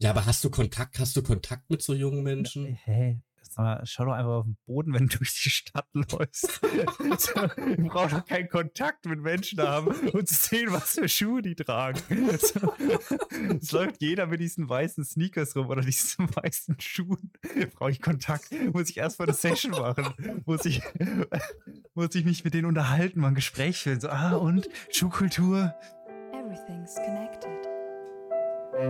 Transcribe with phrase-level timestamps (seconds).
[0.00, 2.78] Ja, aber hast du Kontakt, hast du Kontakt mit so jungen Menschen?
[2.84, 3.20] Hä?
[3.56, 6.60] Mal, schau doch einfach auf den Boden, wenn du durch die Stadt läufst.
[6.62, 12.00] du brauchst doch keinen Kontakt mit Menschen haben und sehen, was für Schuhe die tragen.
[12.30, 17.32] Es läuft jeder mit diesen weißen Sneakers rum oder diesen weißen Schuhen.
[17.74, 18.52] Brauche ich Kontakt?
[18.72, 20.14] Muss ich erstmal eine Session machen?
[20.46, 20.80] Muss ich,
[21.94, 23.98] muss ich mich mit denen unterhalten, mal ein Gespräch führen?
[23.98, 25.74] So, ah, und Schuhkultur?
[26.32, 27.47] Everything's connected.
[28.78, 28.86] Und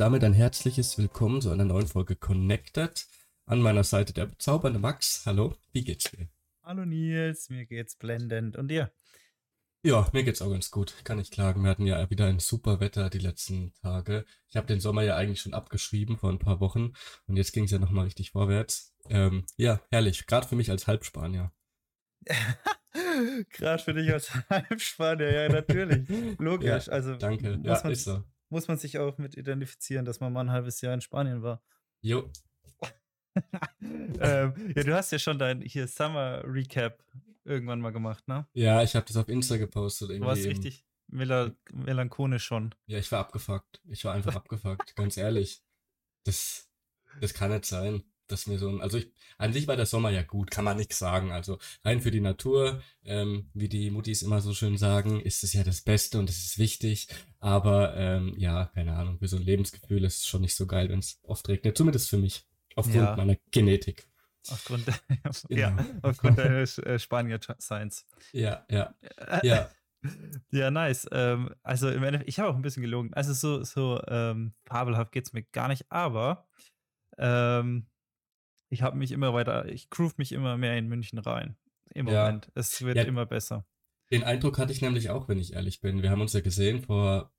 [0.00, 3.06] damit ein herzliches Willkommen zu einer neuen Folge Connected.
[3.44, 5.26] An meiner Seite der bezaubernde Max.
[5.26, 6.28] Hallo, wie geht's dir?
[6.62, 8.56] Hallo Nils, mir geht's blendend.
[8.56, 8.90] Und dir?
[9.82, 10.94] Ja, mir geht's auch ganz gut.
[11.04, 11.62] Kann ich klagen.
[11.62, 14.26] Wir hatten ja wieder ein super Wetter die letzten Tage.
[14.48, 16.92] Ich habe den Sommer ja eigentlich schon abgeschrieben vor ein paar Wochen
[17.26, 18.94] und jetzt ging es ja nochmal richtig vorwärts.
[19.08, 20.26] Ähm, ja, herrlich.
[20.26, 21.52] Gerade für mich als Halbspanier.
[23.50, 26.06] Gerade für dich als Halbspanier, ja, natürlich.
[26.38, 26.86] Logisch.
[26.86, 27.58] Ja, also, danke.
[27.64, 30.92] Ja, ist so muss man sich auch mit identifizieren, dass man mal ein halbes Jahr
[30.92, 31.62] in Spanien war.
[32.02, 32.30] Jo.
[34.20, 37.02] ähm, ja, du hast ja schon dein hier Summer Recap
[37.50, 38.46] irgendwann mal gemacht, ne?
[38.54, 40.10] Ja, ich habe das auf Insta gepostet.
[40.10, 42.74] Irgendwie du warst richtig mel melancholisch schon.
[42.86, 43.80] Ja, ich war abgefuckt.
[43.88, 45.62] Ich war einfach abgefuckt, ganz ehrlich.
[46.24, 46.68] Das,
[47.20, 50.10] das kann nicht sein dass mir so ein, also ich, an sich war der Sommer
[50.10, 51.32] ja gut, kann man nichts sagen.
[51.32, 55.52] Also rein für die Natur, ähm, wie die Muttis immer so schön sagen, ist es
[55.52, 57.08] ja das Beste und es ist wichtig.
[57.38, 60.88] Aber ähm, ja, keine Ahnung, für so ein Lebensgefühl ist es schon nicht so geil,
[60.88, 61.76] wenn es oft regnet.
[61.76, 62.44] Zumindest für mich,
[62.76, 63.16] aufgrund ja.
[63.16, 64.06] meiner Genetik.
[64.48, 64.86] Aufgrund,
[65.48, 65.84] ja, genau.
[66.02, 68.06] aufgrund deines äh, Spanier-Science.
[68.32, 68.94] Ja, ja,
[69.42, 69.70] ja.
[70.50, 71.06] Ja, nice.
[71.12, 73.12] Ähm, also im Endeffekt, ich habe auch ein bisschen gelogen.
[73.12, 76.48] Also so, so ähm, fabelhaft geht es mir gar nicht, aber
[77.18, 77.86] ähm,
[78.70, 81.58] ich habe mich immer weiter, ich groove mich immer mehr in München rein.
[81.92, 82.24] Im ja.
[82.24, 82.50] Moment.
[82.54, 83.66] Es wird ja, immer besser.
[84.10, 86.02] Den Eindruck hatte ich nämlich auch, wenn ich ehrlich bin.
[86.02, 87.32] Wir haben uns ja gesehen vor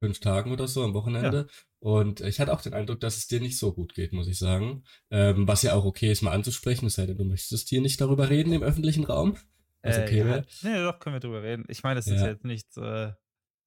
[0.00, 1.46] fünf Tagen oder so am Wochenende.
[1.48, 1.54] Ja.
[1.78, 4.38] Und ich hatte auch den Eindruck, dass es dir nicht so gut geht, muss ich
[4.38, 4.84] sagen.
[5.10, 8.00] Ähm, was ja auch okay ist, mal anzusprechen, es sei denn, du möchtest hier nicht
[8.00, 9.36] darüber reden im öffentlichen Raum.
[9.82, 10.42] Was okay äh, ja.
[10.62, 11.64] Nee, doch, können wir drüber reden.
[11.68, 13.12] Ich meine, das ist jetzt nichts äh,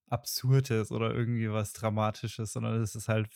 [0.08, 3.30] Absurdes oder irgendwie was Dramatisches, sondern es ist halt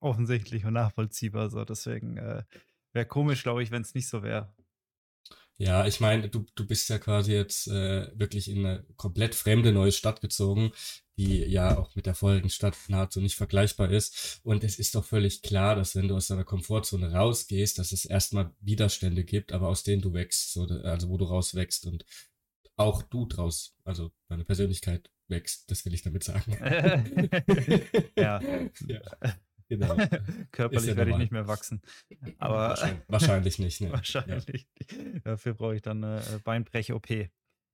[0.00, 1.64] offensichtlich und nachvollziehbar so.
[1.64, 2.42] Deswegen äh,
[2.96, 4.54] Wäre komisch, glaube ich, wenn es nicht so wäre.
[5.58, 9.72] Ja, ich meine, du, du bist ja quasi jetzt äh, wirklich in eine komplett fremde
[9.72, 10.72] neue Stadt gezogen,
[11.16, 14.40] die ja auch mit der vorherigen Stadt nahezu nicht vergleichbar ist.
[14.42, 18.04] Und es ist doch völlig klar, dass wenn du aus deiner Komfortzone rausgehst, dass es
[18.04, 22.04] erstmal Widerstände gibt, aber aus denen du wächst, also wo du rauswächst und
[22.76, 26.52] auch du draus, also deine Persönlichkeit wächst, das will ich damit sagen.
[28.16, 28.40] ja.
[28.86, 29.10] ja.
[29.68, 29.96] Genau.
[30.52, 31.82] Körperlich ja werde ich nicht mehr wachsen.
[32.38, 33.80] Aber wahrscheinlich, wahrscheinlich nicht.
[33.80, 33.90] Ne?
[33.92, 34.66] Wahrscheinlich.
[34.80, 35.20] Ja.
[35.24, 37.30] Dafür brauche ich dann eine äh, Beinbrech-OP.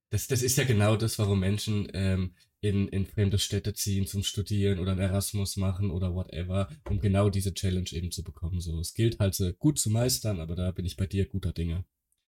[0.09, 4.23] Das, das ist ja genau das, warum Menschen ähm, in, in fremde Städte ziehen zum
[4.23, 8.61] Studieren oder ein Erasmus machen oder whatever, um genau diese Challenge eben zu bekommen.
[8.61, 11.51] So, es gilt halt so gut zu meistern, aber da bin ich bei dir guter
[11.51, 11.83] Dinge.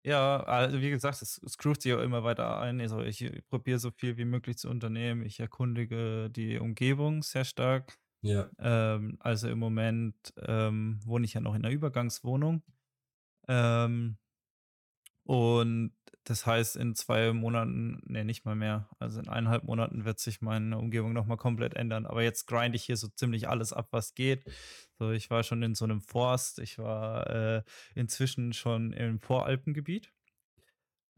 [0.04, 2.80] Ja, also wie gesagt, es, es groovt sich auch immer weiter ein.
[2.80, 5.22] Also ich probiere so viel wie möglich zu unternehmen.
[5.24, 7.98] Ich erkundige die Umgebung sehr stark.
[8.20, 8.50] Ja.
[8.58, 12.62] Ähm, also im Moment ähm, wohne ich ja noch in einer Übergangswohnung.
[13.46, 14.18] Ähm,
[15.24, 15.92] und
[16.24, 20.40] das heißt, in zwei Monaten, ne, nicht mal mehr, also in eineinhalb Monaten wird sich
[20.40, 22.06] meine Umgebung nochmal komplett ändern.
[22.06, 24.44] Aber jetzt grinde ich hier so ziemlich alles ab, was geht.
[24.98, 27.62] So, ich war schon in so einem Forst, ich war äh,
[27.94, 30.12] inzwischen schon im Voralpengebiet.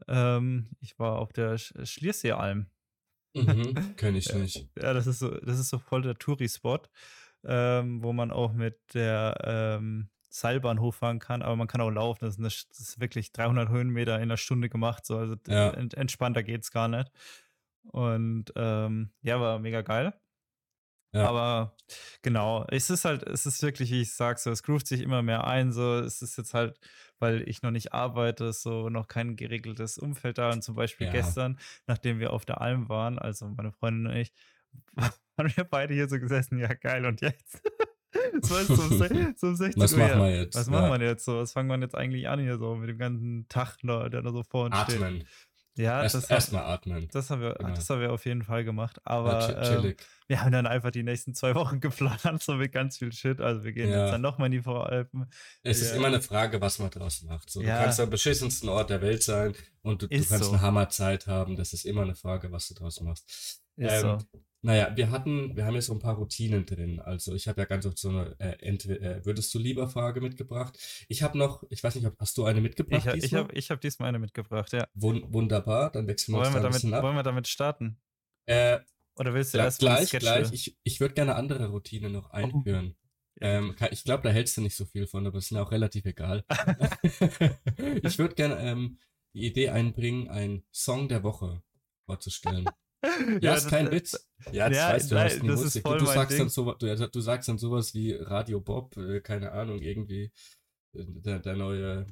[0.07, 2.67] Ähm, ich war auf der Sch Schlierseealm.
[3.33, 4.69] Mhm, kenn ich nicht.
[4.77, 6.79] Ja, das ist so, das ist so voll der Touri-Spot,
[7.43, 12.25] ähm, wo man auch mit der ähm, Seilbahn hochfahren kann, aber man kann auch laufen.
[12.25, 15.71] Das ist, eine, das ist wirklich 300 Höhenmeter in einer Stunde gemacht, so also ja.
[15.71, 17.11] ent, entspannter geht's gar nicht.
[17.83, 20.13] Und ähm, ja, war mega geil.
[21.13, 21.27] Ja.
[21.27, 21.75] Aber
[22.21, 25.21] genau, es ist halt, es ist wirklich, wie ich sag, so, es groovt sich immer
[25.21, 25.73] mehr ein.
[25.73, 26.79] So, es ist jetzt halt,
[27.21, 30.51] weil ich noch nicht arbeite, so noch kein geregeltes Umfeld da.
[30.51, 31.13] Und zum Beispiel ja.
[31.13, 34.33] gestern, nachdem wir auf der Alm waren, also meine Freundin und ich,
[35.35, 37.61] waren wir beide hier so gesessen, ja geil, und jetzt?
[38.41, 39.99] so ist so, so um 16 Was Uhr.
[39.99, 40.55] machen wir jetzt?
[40.55, 41.37] Was machen wir jetzt so?
[41.37, 44.43] Was fangen wir jetzt eigentlich an hier so mit dem ganzen Tag, der da so
[44.43, 45.21] vor uns Atmen.
[45.21, 45.27] steht?
[45.77, 47.07] Ja, erst, das erstmal atmen.
[47.11, 47.69] Das haben wir, genau.
[47.73, 48.99] das haben wir auf jeden Fall gemacht.
[49.05, 49.95] Aber ja, ähm,
[50.27, 53.39] wir haben dann einfach die nächsten zwei Wochen geplant, so mit ganz viel Shit.
[53.39, 54.03] Also wir gehen ja.
[54.03, 55.31] jetzt dann nochmal in die Voralpen.
[55.63, 55.87] Es ja.
[55.87, 57.49] ist immer eine Frage, was man draus macht.
[57.49, 60.51] So, Du kannst am beschissensten Ort der Welt sein und du, du kannst so.
[60.51, 61.55] eine Hammerzeit haben.
[61.55, 63.61] Das ist immer eine Frage, was du draus machst.
[63.77, 64.41] Ähm, so.
[64.63, 66.99] Naja, wir hatten, wir haben jetzt so ein paar Routinen drin.
[66.99, 70.77] Also ich habe ja ganz oft so eine äh, äh, würdest du lieber Frage mitgebracht.
[71.07, 73.07] Ich habe noch, ich weiß nicht, ob, hast du eine mitgebracht?
[73.15, 74.87] Ich, ich habe ich hab diesmal eine mitgebracht, ja.
[74.93, 77.03] Wun wunderbar, dann wechseln wir wollen uns wir da damit, ab.
[77.03, 77.97] Wollen wir damit starten?
[78.45, 78.79] Äh,
[79.15, 80.51] Oder willst du ja, erst gleich, gleich.
[80.51, 82.35] Ich, ich würde gerne andere Routine noch Oh.
[82.35, 82.95] einführen.
[83.39, 86.05] Ähm, ich glaube, da hältst du nicht so viel von, aber ist mir auch relativ
[86.05, 86.45] egal.
[88.03, 88.99] ich würde gerne ähm,
[89.33, 91.63] die Idee einbringen, einen Song der Woche
[92.05, 92.65] vorzustellen.
[93.41, 94.27] Ja, ist kein Witz.
[94.51, 95.83] Ja, das ja, weißt du, nein, hast die das Musik.
[95.83, 96.37] Du mein sagst, Ding.
[96.39, 100.31] dann so, du, du sagst dann sowas wie Radio Bob, äh, keine Ahnung, irgendwie
[100.93, 102.05] äh, der, der neue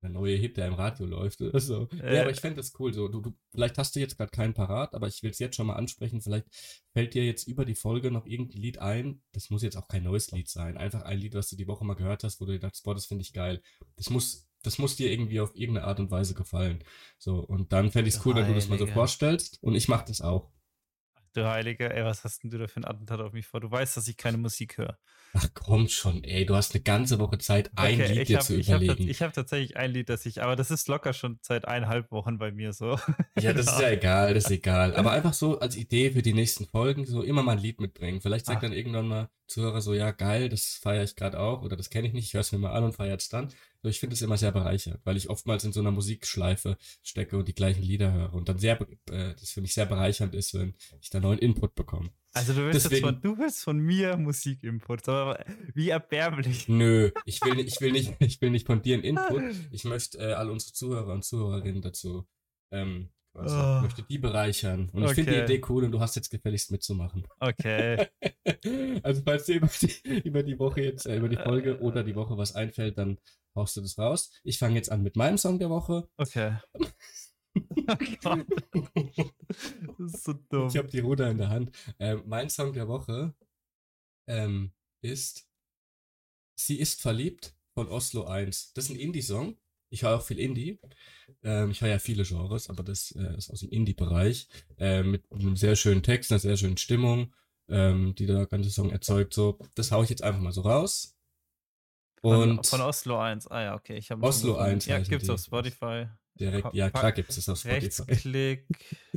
[0.00, 1.88] der neue Hit, der im Radio läuft oder so.
[1.96, 2.20] Ja, Äh.
[2.20, 2.94] aber ich fände das cool.
[2.94, 5.56] So, du, du, vielleicht hast du jetzt gerade keinen parat, aber ich will es jetzt
[5.56, 6.20] schon mal ansprechen.
[6.20, 6.46] Vielleicht
[6.92, 9.22] fällt dir jetzt über die Folge noch irgendein Lied ein.
[9.32, 10.76] Das muss jetzt auch kein neues Lied sein.
[10.76, 12.94] Einfach ein Lied, was du die Woche mal gehört hast, wo du dir dachtest, boah,
[12.94, 13.60] das finde ich geil.
[13.96, 16.82] Das muss, das muss dir irgendwie auf irgendeine Art und Weise gefallen.
[17.18, 19.62] So, und dann fände ich es cool, wenn du das mal so vorstellst.
[19.62, 20.50] Und ich mache das auch.
[21.34, 23.60] Du Heilige, ey, was hast denn du da für ein Attentat auf mich vor?
[23.60, 24.98] Du weißt, dass ich keine Musik höre.
[25.34, 28.44] Ach komm schon, ey, du hast eine ganze Woche Zeit, ein Lied ich dir hab-
[28.44, 29.08] zu hab überlegen.
[29.08, 32.38] ich habe tatsächlich ein Lied, das ich, aber das ist locker schon seit eineinhalb Wochen
[32.38, 32.98] bei mir so.
[33.38, 34.96] Ja, das ist ja egal, das ist egal.
[34.96, 38.20] Aber einfach so als Idee für die nächsten Folgen, so immer mal ein Lied mitbringen.
[38.22, 38.62] Vielleicht sagt Ach.
[38.62, 42.06] dann irgendwann mal Zuhörer so, ja, geil, das feiere ich gerade auch oder das kenne
[42.06, 43.48] ich nicht, ich höre es mir mal an und feiere es dann.
[43.82, 47.36] So, ich finde es immer sehr bereichernd, weil ich oftmals in so einer Musikschleife stecke
[47.38, 48.80] und die gleichen Lieder höre und dann sehr,
[49.10, 52.10] äh, das für mich sehr bereichernd ist, wenn ich da neuen Input bekomme.
[52.34, 56.68] Also du willst, Deswegen- von, du willst von mir Musikinput, aber wie erbärmlich.
[56.68, 59.42] Nö, ich will nicht, ich will nicht, ich will nicht von dir einen Input.
[59.72, 62.26] Ich möchte äh, alle unsere Zuhörer und Zuhörerinnen dazu,
[62.70, 63.80] ähm, quasi, Oh.
[63.82, 64.88] möchte die bereichern.
[64.92, 65.54] Und ich finde die Okay.
[65.56, 67.26] Idee cool und du hast jetzt gefälligst mitzumachen.
[67.40, 68.06] Okay.
[69.02, 72.14] Also falls dir über die, über die Woche jetzt, äh, über die Folge oder die
[72.16, 73.18] Woche was einfällt, dann
[73.54, 74.32] haust du das raus.
[74.42, 76.08] Ich fange jetzt an mit meinem Song der Woche.
[76.16, 76.56] Okay.
[78.24, 78.36] Oh
[79.98, 80.68] das ist so dumm.
[80.68, 81.72] Ich habe die Ruder in der Hand.
[81.98, 83.34] Ähm, mein Song der Woche
[84.28, 84.72] ähm,
[85.02, 85.48] ist
[86.56, 88.72] Sie ist verliebt von Oslo 1.
[88.74, 89.56] Das ist ein Indie-Song.
[89.90, 90.78] Ich höre auch viel Indie.
[91.42, 94.48] Ähm, ich höre ja viele Genres, aber das äh, ist aus dem Indie-Bereich.
[94.78, 97.34] Ähm, mit einem sehr schönen Text, einer sehr schönen Stimmung,
[97.68, 99.34] ähm, die der ganze Song erzeugt.
[99.34, 101.14] So, das haue ich jetzt einfach mal so raus.
[102.20, 103.46] Von, Und von Oslo 1.
[103.48, 103.96] Ah ja, okay.
[103.96, 104.72] Ich Oslo gefunden.
[104.72, 105.30] 1 Ja, gibt's die.
[105.30, 106.06] auf Spotify.
[106.38, 107.84] direkt, ja klar gibt es auf Spotify.
[107.84, 108.66] Rechtsklick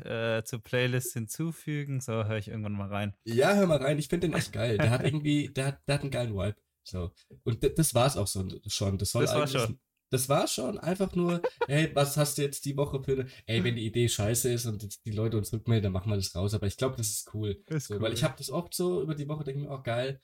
[0.03, 1.99] äh, zur Playlist hinzufügen.
[1.99, 3.15] So, höre ich irgendwann mal rein.
[3.25, 4.77] Ja, hör mal rein, ich finde den echt geil.
[4.77, 6.57] Der hat irgendwie, der hat, der hat einen geilen Vibe.
[6.83, 7.11] So.
[7.43, 8.97] Und das war's auch so, schon.
[8.97, 9.79] Das, soll Das war eigentlich, schon.
[10.11, 13.63] Das war schon einfach nur, hey, was hast du jetzt die Woche für eine, ey,
[13.63, 16.53] wenn die Idee scheiße ist und die Leute uns rückmelden, dann machen wir das raus.
[16.53, 17.63] Aber ich glaube, das ist cool.
[17.67, 18.01] Ist So, cool.
[18.01, 20.19] Weil ich habe das oft so über die Woche, denke mir, oh geil.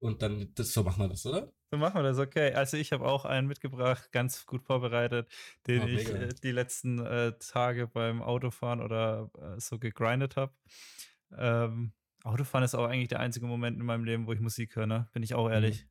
[0.00, 1.52] Und dann, das, so machen wir das, oder?
[1.70, 2.52] So machen wir das, okay.
[2.52, 5.28] Also ich habe auch einen mitgebracht, ganz gut vorbereitet,
[5.66, 10.52] den Oh, ich äh, die letzten äh, Tage beim Autofahren oder äh, so gegrindet habe.
[11.36, 11.92] Ähm,
[12.24, 15.08] Autofahren ist auch eigentlich der einzige Moment in meinem Leben, wo ich Musik höre, ne?
[15.12, 15.86] Bin ich auch ehrlich.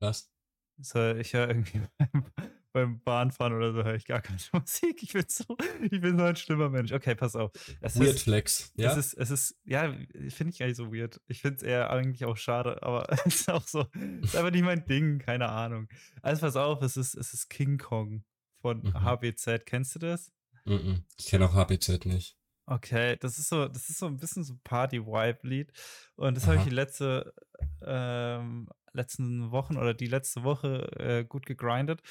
[0.00, 0.32] Was?
[0.78, 1.82] So, ich höre irgendwie
[2.72, 5.02] beim, Bahnfahren oder so höre ich gar keine Musik.
[5.02, 6.92] Ich bin so, ich bin so ein schlimmer Mensch.
[6.92, 7.52] Okay, pass auf.
[7.80, 8.72] Es Weird ist, Flex.
[8.76, 8.90] Ja.
[8.92, 9.92] es ist, es ist, ja,
[10.28, 11.20] finde ich nicht so weird.
[11.26, 13.86] Ich finde es eher eigentlich auch schade, aber es ist auch so,
[14.22, 15.88] es ist einfach nicht mein Ding, keine Ahnung.
[16.22, 18.24] Also pass auf, es ist, es ist King Kong
[18.60, 18.94] von Mhm.
[19.02, 19.66] HBZ.
[19.66, 20.32] Kennst du das?
[20.64, 21.04] Mhm.
[21.18, 22.36] Ich kenne auch HBZ nicht.
[22.66, 25.72] Okay, das ist so, das ist so ein bisschen so ein Party-Vibe-Lied.
[26.14, 27.34] Und das habe ich die letzte,
[27.84, 32.02] ähm, letzten Wochen oder die letzte Woche äh, gut gegrindet.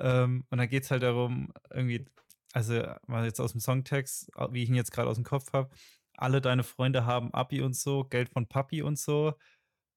[0.00, 2.04] Ähm, und da geht es halt darum, irgendwie,
[2.52, 5.70] also mal jetzt aus dem Songtext, wie ich ihn jetzt gerade aus dem Kopf habe,
[6.16, 9.34] alle deine Freunde haben Abi und so, Geld von Papi und so,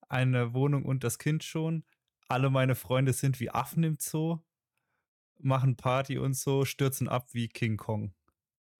[0.08, 1.84] eine Wohnung und das Kind schon.
[2.28, 4.38] Alle meine Freunde sind wie Affen im Zoo,
[5.38, 8.14] machen Party und so, stürzen ab wie King Kong.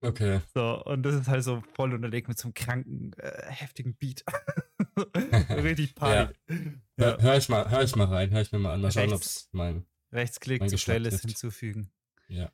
[0.01, 0.41] Okay.
[0.53, 4.23] So, und das ist halt so voll unterlegt mit so einem kranken, äh, heftigen Beat.
[5.49, 6.33] Richtig Party.
[6.49, 6.55] Ja.
[6.97, 8.81] Hör, hör, ich mal, hör ich mal rein, hör ich mir mal an.
[8.81, 9.35] Mal schauen, ob Rechts.
[9.35, 9.85] es mein.
[10.11, 11.91] Rechtsklick zur Playlist hinzufügen.
[12.27, 12.51] Ja.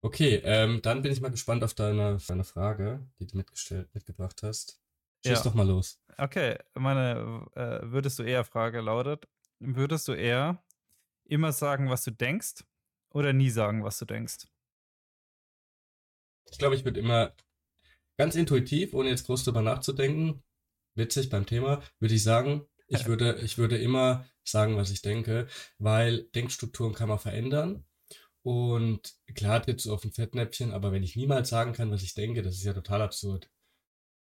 [0.00, 3.92] Okay, ähm, dann bin ich mal gespannt auf deine, auf deine Frage, die du mitgestellt,
[3.94, 4.80] mitgebracht hast.
[5.26, 5.42] Schieß Ja.
[5.42, 6.00] doch mal los.
[6.16, 10.62] Okay, meine äh, würdest du eher Frage lautet, würdest du eher
[11.24, 12.64] immer sagen, was du denkst
[13.10, 14.46] oder nie sagen, was du denkst?
[16.50, 17.34] Ich glaube, ich würde immer
[18.16, 20.42] ganz intuitiv, ohne jetzt groß drüber nachzudenken,
[20.94, 25.46] witzig beim Thema, würde ich sagen, ich würde, ich würde immer sagen, was ich denke,
[25.78, 27.84] weil Denkstrukturen kann man verändern.
[28.42, 32.14] Und klar trittst du auf ein Fettnäpfchen, aber wenn ich niemals sagen kann, was ich
[32.14, 33.50] denke, das ist ja total absurd.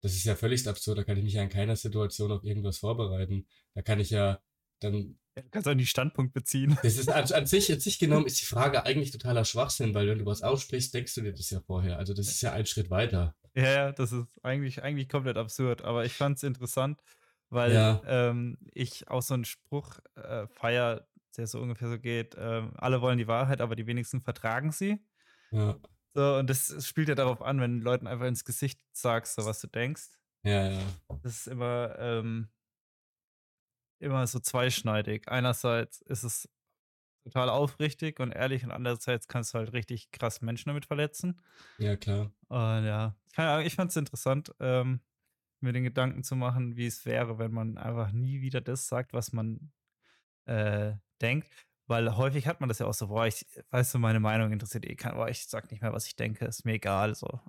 [0.02, 2.78] Das ist ja völlig absurd, da kann ich mich ja in keiner Situation auf irgendwas
[2.78, 3.46] vorbereiten.
[3.75, 4.40] Da kann ich ja
[4.80, 6.78] dann Du kannst auch nicht Standpunkt beziehen.
[6.82, 10.08] das ist an, an, sich, an sich genommen ist die Frage eigentlich totaler Schwachsinn, weil
[10.08, 11.99] wenn du was aussprichst, denkst du dir das ja vorher.
[11.99, 13.37] Also das ist ja ein Schritt weiter.
[13.54, 17.02] Ja, ja, das ist eigentlich, eigentlich komplett absurd, aber ich fand es interessant,
[17.50, 22.34] weil Ja, ähm, ich auch so einen Spruch äh, feier, der so ungefähr so geht:
[22.38, 25.04] ähm, Alle wollen die Wahrheit, aber die wenigsten vertragen sie.
[25.50, 25.78] ja,
[26.14, 29.44] So, und das spielt ja darauf an, wenn du Leuten einfach ins Gesicht sagst, so
[29.44, 30.18] was du denkst.
[30.44, 30.86] ja, ja,
[31.22, 32.48] Das ist immer, ähm,
[33.98, 35.28] immer so zweischneidig.
[35.28, 36.48] Einerseits ist es
[37.24, 41.40] total aufrichtig und ehrlich und andererseits kannst du halt richtig krass Menschen damit verletzen.
[41.78, 42.30] ja, klar.
[42.48, 45.00] Und ja, keine Ahnung, ich fand es interessant, ähm,
[45.66, 49.12] mir den Gedanken zu machen, wie es wäre, wenn man einfach nie wieder das sagt,
[49.12, 49.73] was man
[50.46, 51.49] äh, denkt.
[51.88, 54.87] Weil häufig hat man das ja auch so, boah, ich, weißt du, meine Meinung interessiert
[54.87, 57.40] eh keinen, boah, ich sag nicht mehr, was ich denke, ist mir egal, so.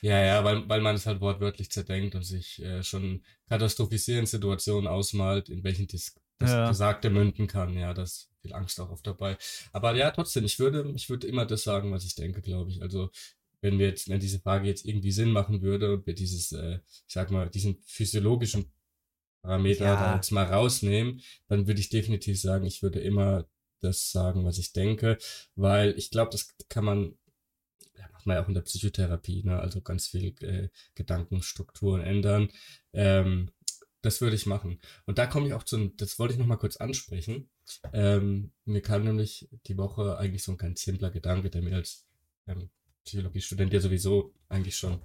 [0.00, 4.86] Ja, ja, weil, weil man es halt wortwörtlich zerdenkt und sich äh, schon katastrophisierende Situationen
[4.86, 7.74] ausmalt, in welchen dies, das Ja, Gesagte münden kann.
[7.76, 9.36] Ja, das ist viel Angst auch oft dabei.
[9.72, 12.82] Aber ja, trotzdem, ich würde, ich würde immer das sagen, was ich denke, glaube ich.
[12.82, 13.10] Also,
[13.60, 16.80] wenn wir jetzt, wenn diese Frage jetzt irgendwie Sinn machen würde und wir dieses, äh,
[16.86, 18.72] ich sag mal, diesen physiologischen
[19.42, 23.46] Parameter da ja, jetzt mal rausnehmen, dann würde ich definitiv sagen, ich würde immer
[23.80, 25.18] das sagen, was ich denke,
[25.54, 27.14] weil ich glaube, das kann man
[27.96, 29.58] ja, macht man ja auch in der Psychotherapie, ne?
[29.58, 32.48] Also ganz viel äh, Gedankenstrukturen ändern.
[32.92, 33.50] Ähm,
[34.02, 34.80] das würde ich machen.
[35.04, 37.48] Und da komme ich auch zu, das wollte ich noch mal kurz ansprechen.
[37.92, 42.06] Ähm, mir kam nämlich die Woche eigentlich so ein ganz simpler Gedanke, der mir als
[42.46, 42.70] ähm,
[43.06, 45.00] Psychologiestudent ja sowieso eigentlich schon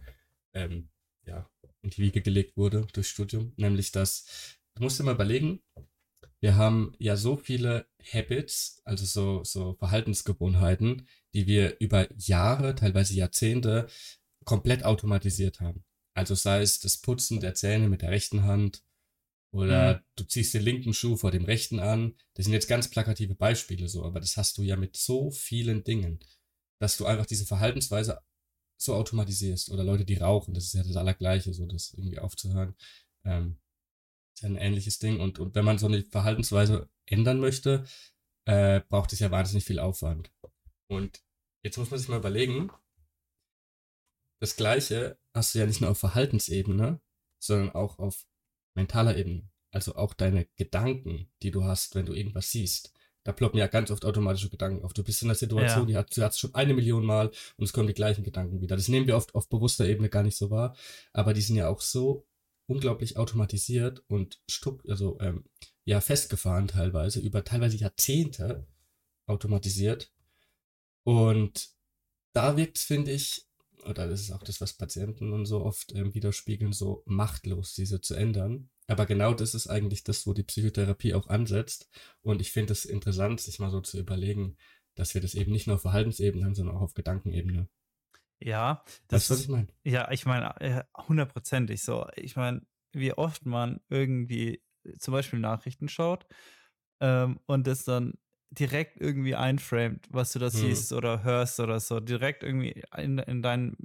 [0.54, 0.90] ähm,
[1.26, 1.50] ja,
[1.82, 4.26] in die Wiege gelegt wurde durch Studium, nämlich dass,
[4.76, 5.62] du musst dir mal überlegen,
[6.40, 13.14] wir haben ja so viele Habits, also so, so Verhaltensgewohnheiten, die wir über Jahre, teilweise
[13.14, 13.88] Jahrzehnte
[14.44, 15.84] komplett automatisiert haben.
[16.16, 18.84] Also sei es das Putzen der Zähne mit der rechten Hand
[19.54, 22.16] oder du ziehst den linken Schuh vor dem rechten an.
[22.34, 25.84] Das sind jetzt ganz plakative Beispiele so, aber das hast du ja mit so vielen
[25.84, 26.20] Dingen,
[26.82, 28.20] dass du einfach diese Verhaltensweise
[28.76, 29.70] so automatisierst.
[29.70, 32.76] Oder Leute, die rauchen, das ist ja das Allergleiche, so das irgendwie aufzuhören.
[33.24, 33.60] Ähm,
[34.34, 35.20] ist ja ein ähnliches Ding.
[35.20, 37.86] Und, und wenn man so eine Verhaltensweise ändern möchte,
[38.46, 40.32] äh, braucht es ja wahnsinnig viel Aufwand.
[40.88, 41.24] Und
[41.62, 42.72] jetzt muss man sich mal überlegen,
[44.40, 47.00] das Gleiche hast du ja nicht nur auf Verhaltensebene,
[47.38, 48.26] sondern auch auf
[48.74, 49.48] mentaler Ebene.
[49.70, 52.92] Also auch deine Gedanken, die du hast, wenn du irgendwas siehst.
[53.24, 54.94] Da ploppen ja ganz oft automatische Gedanken auf.
[54.94, 57.66] Du bist in einer Situation, ja, die hast, du hast schon eine Million Mal und
[57.66, 58.76] es kommen die gleichen Gedanken wieder.
[58.76, 60.76] Das nehmen wir oft auf bewusster Ebene gar nicht so wahr,
[61.14, 62.26] aber die sind ja auch so
[62.66, 65.44] unglaublich automatisiert und stuck, also ähm,
[65.84, 68.66] ja festgefahren teilweise, über teilweise Jahrzehnte
[69.28, 70.12] automatisiert.
[71.04, 71.70] Und
[72.34, 73.48] da wirkt es, finde ich,
[73.86, 78.02] oder das ist auch das, was Patienten und so oft ähm, widerspiegeln, so machtlos, diese
[78.02, 78.70] zu ändern.
[78.88, 81.90] Aber genau das ist eigentlich das, wo die Psychotherapie auch ansetzt.
[82.22, 84.58] Und ich finde es interessant, sich mal so zu überlegen,
[84.96, 87.68] dass wir das eben nicht nur auf Verhaltensebene haben, sondern auch auf Gedankenebene.
[88.40, 89.68] ja, Weißt das du, was ich meine?
[89.84, 92.08] ja, ich meine, äh, hundertprozentig so.
[92.16, 92.62] Ich meine,
[92.94, 94.62] wie oft man irgendwie
[95.00, 96.26] zum Beispiel Nachrichten schaut
[97.00, 98.16] ähm, und das dann
[98.52, 100.60] direkt irgendwie einframed, was du da Hm.
[100.60, 103.76] siehst oder hörst oder so, direkt irgendwie in, in dein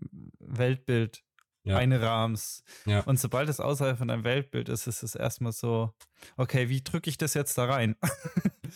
[0.41, 1.23] Weltbild
[1.65, 2.65] Ja, einrahmst.
[2.87, 3.01] ja.
[3.03, 5.95] Und sobald es außerhalb von deinem Weltbild ist, ist es erstmal so,
[6.37, 7.97] okay, wie drücke ich das jetzt da rein?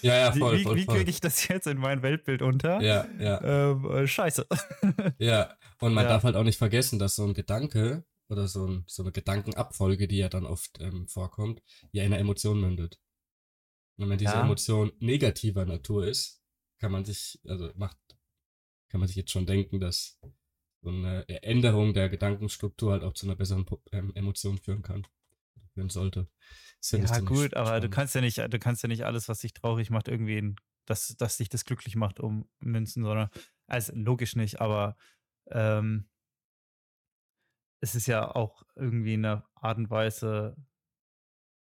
[0.03, 0.97] Ja, ja, wie voll, wie, voll, wie voll.
[0.99, 2.81] kriege ich das jetzt in mein Weltbild unter?
[2.83, 4.47] Ja, ja, Ähm, äh, scheiße.
[5.19, 5.57] ja.
[5.81, 8.85] Und man darf ja, halt auch nicht vergessen, dass so ein Gedanke oder so, ein,
[8.87, 13.01] so eine Gedankenabfolge, die ja dann oft ähm, vorkommt, ja in einer Emotion mündet.
[14.01, 16.43] Und wenn diese ja, Emotion negativer Natur ist,
[16.79, 17.99] kann man sich, also macht,
[18.89, 20.19] kann man sich jetzt schon denken, dass
[20.81, 25.07] so eine Änderung der Gedankenstruktur halt auch zu einer besseren ähm, Emotion führen kann,
[25.75, 26.21] führen sollte.
[26.21, 29.53] Ja, ziemlich gut, aber du kannst ja nicht, du kannst ja nicht alles, was dich
[29.53, 33.29] traurig macht, irgendwie, in, dass, dass dich das glücklich macht, ummünzen, sondern,
[33.67, 34.97] also logisch nicht, aber
[35.49, 36.09] ähm,
[37.83, 40.57] es ist ja auch irgendwie eine Art und Weise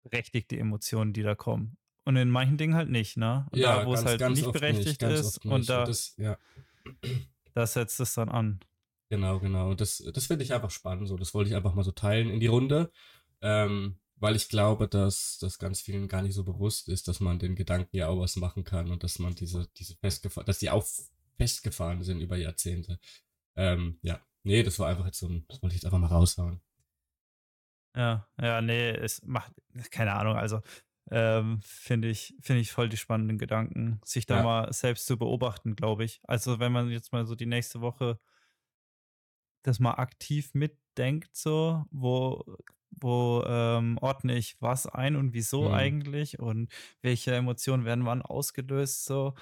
[0.04, 1.80] berechtigte Emotionen, die da kommen.
[2.10, 3.46] Und in manchen Dingen halt nicht, ne?
[3.51, 5.70] Und da, Ja, wo es ganz, halt ganz nicht nicht, berechtigt ganz ist, und nicht.
[5.70, 6.39] Da, das, ja.
[7.54, 8.62] da setzt es dann an.
[9.12, 9.70] Genau, genau.
[9.70, 11.08] Und das, das finde ich einfach spannend.
[11.08, 12.92] So, das wollte ich einfach mal so teilen in die Runde.
[13.42, 17.38] Ähm, weil ich glaube, dass das ganz vielen gar nicht so bewusst ist, dass man
[17.38, 20.72] den Gedanken ja auch was machen kann und dass man diese, diese festgefahren, dass die
[20.72, 20.88] auch
[21.38, 23.00] festgefahren sind über Jahrzehnte.
[23.56, 24.20] Ähm, ja.
[24.42, 26.60] Nee, das war einfach jetzt so ein, das wollte ich jetzt einfach mal raushauen.
[27.96, 29.54] Ja, ja, nee, es macht,
[29.92, 30.62] keine Ahnung, also
[31.12, 35.18] ähm, finde ich, finde ich voll die spannenden Gedanken, sich da Ja, mal selbst zu
[35.18, 36.22] beobachten, glaube ich.
[36.24, 38.20] Also wenn man jetzt mal so die nächste Woche
[39.63, 42.44] das mal aktiv mitdenkt, so, wo,
[42.92, 48.22] wo ähm, ordne ich was ein und wieso hm, eigentlich und welche Emotionen werden wann
[48.22, 49.34] ausgelöst, so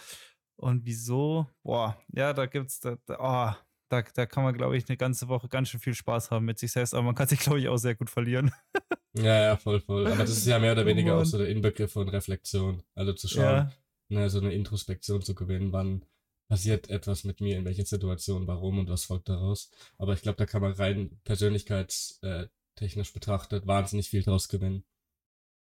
[0.58, 4.90] und wieso, boah, ja, da gibt's da, da, oh, da, da kann man, glaube ich,
[4.90, 7.40] eine ganze Woche ganz schön viel Spaß haben mit sich selbst, aber man kann sich,
[7.40, 8.52] glaube ich, auch sehr gut verlieren.
[9.24, 10.08] Ja, ja, voll, voll.
[10.08, 12.84] Aber das ist ja mehr oder oh weniger auch so der Inbegriff von Reflexion.
[12.96, 13.72] Also zu schauen, ja.
[14.10, 16.06] ne, so eine Introspektion zu gewinnen, wann
[16.48, 19.70] passiert etwas mit mir, in welcher Situation, warum und was folgt daraus.
[19.98, 24.84] Aber ich glaube, da kann man rein persönlichkeitstechnisch betrachtet wahnsinnig viel draus gewinnen.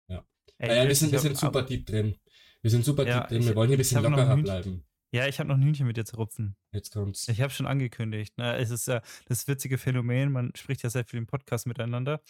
[0.07, 0.25] Ja.
[0.57, 2.15] Ey, naja, wir sind, wir sind super deep drin.
[2.61, 3.45] Wir sind super ja, deep drin.
[3.45, 4.85] Wir wollen hier ein bisschen lockerer bleiben.
[5.11, 6.55] Ja, ich habe noch ein Hühnchen mit dir zu rupfen.
[6.71, 7.27] Jetzt kommt's.
[7.29, 8.37] Ich habe schon angekündigt.
[8.37, 8.57] Ne?
[8.57, 12.21] Es ist ja das witzige Phänomen, man spricht ja sehr viel im Podcast miteinander.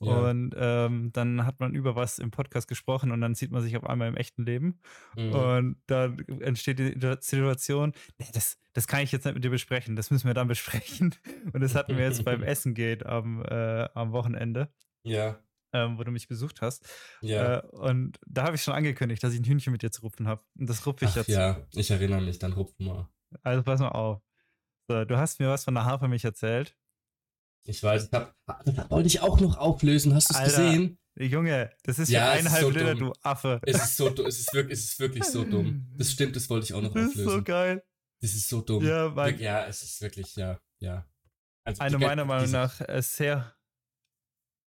[0.00, 0.30] Ja.
[0.30, 3.76] Und ähm, dann hat man über was im Podcast gesprochen und dann sieht man sich
[3.76, 4.80] auf einmal im echten Leben.
[5.16, 5.32] Mhm.
[5.32, 9.96] Und dann entsteht die Situation, nee, das, das kann ich jetzt nicht mit dir besprechen,
[9.96, 11.14] das müssen wir dann besprechen.
[11.52, 14.68] Und das hatten wir jetzt beim Essen geht am, äh, am Wochenende.
[15.02, 15.38] Ja.
[15.72, 16.88] Ähm, wo du mich besucht hast.
[17.20, 17.58] Ja.
[17.58, 20.26] Äh, und da habe ich schon angekündigt, dass ich ein Hühnchen mit dir zu rupfen
[20.26, 20.42] habe.
[20.58, 21.28] Und das rupfe ich Ach, jetzt.
[21.28, 23.10] Ja, ich erinnere mich, dann rupfen wir.
[23.42, 24.22] Also pass mal auf.
[24.88, 26.74] So, du hast mir was von der Hafermilch erzählt.
[27.68, 28.34] Ich weiß, ich hab,
[28.64, 30.14] das wollte ich auch noch auflösen.
[30.14, 30.98] Hast du es gesehen?
[31.16, 33.60] Junge, das ist ja eineinhalb so Liter, du Affe.
[33.66, 35.86] Es ist, so, es, ist wirklich, es ist wirklich so dumm.
[35.96, 37.24] Das stimmt, das wollte ich auch noch das auflösen.
[37.24, 37.84] Das ist so geil.
[38.20, 38.84] Das ist so dumm.
[38.84, 41.06] Ja, mein, ja es ist wirklich, ja, ja.
[41.64, 43.54] Also eine meiner Meinung nach äh, sehr,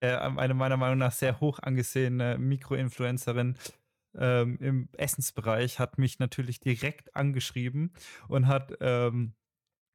[0.00, 3.58] äh, eine meiner Meinung nach sehr hoch angesehene Mikroinfluencerin
[4.16, 7.92] ähm, im Essensbereich hat mich natürlich direkt angeschrieben
[8.28, 9.34] und hat ähm,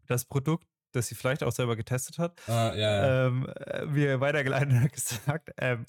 [0.05, 3.27] das Produkt das sie vielleicht auch selber getestet hat, ah, ja, ja.
[3.27, 5.85] Ähm, äh, mir weitergeleitet hat gesagt, ähm,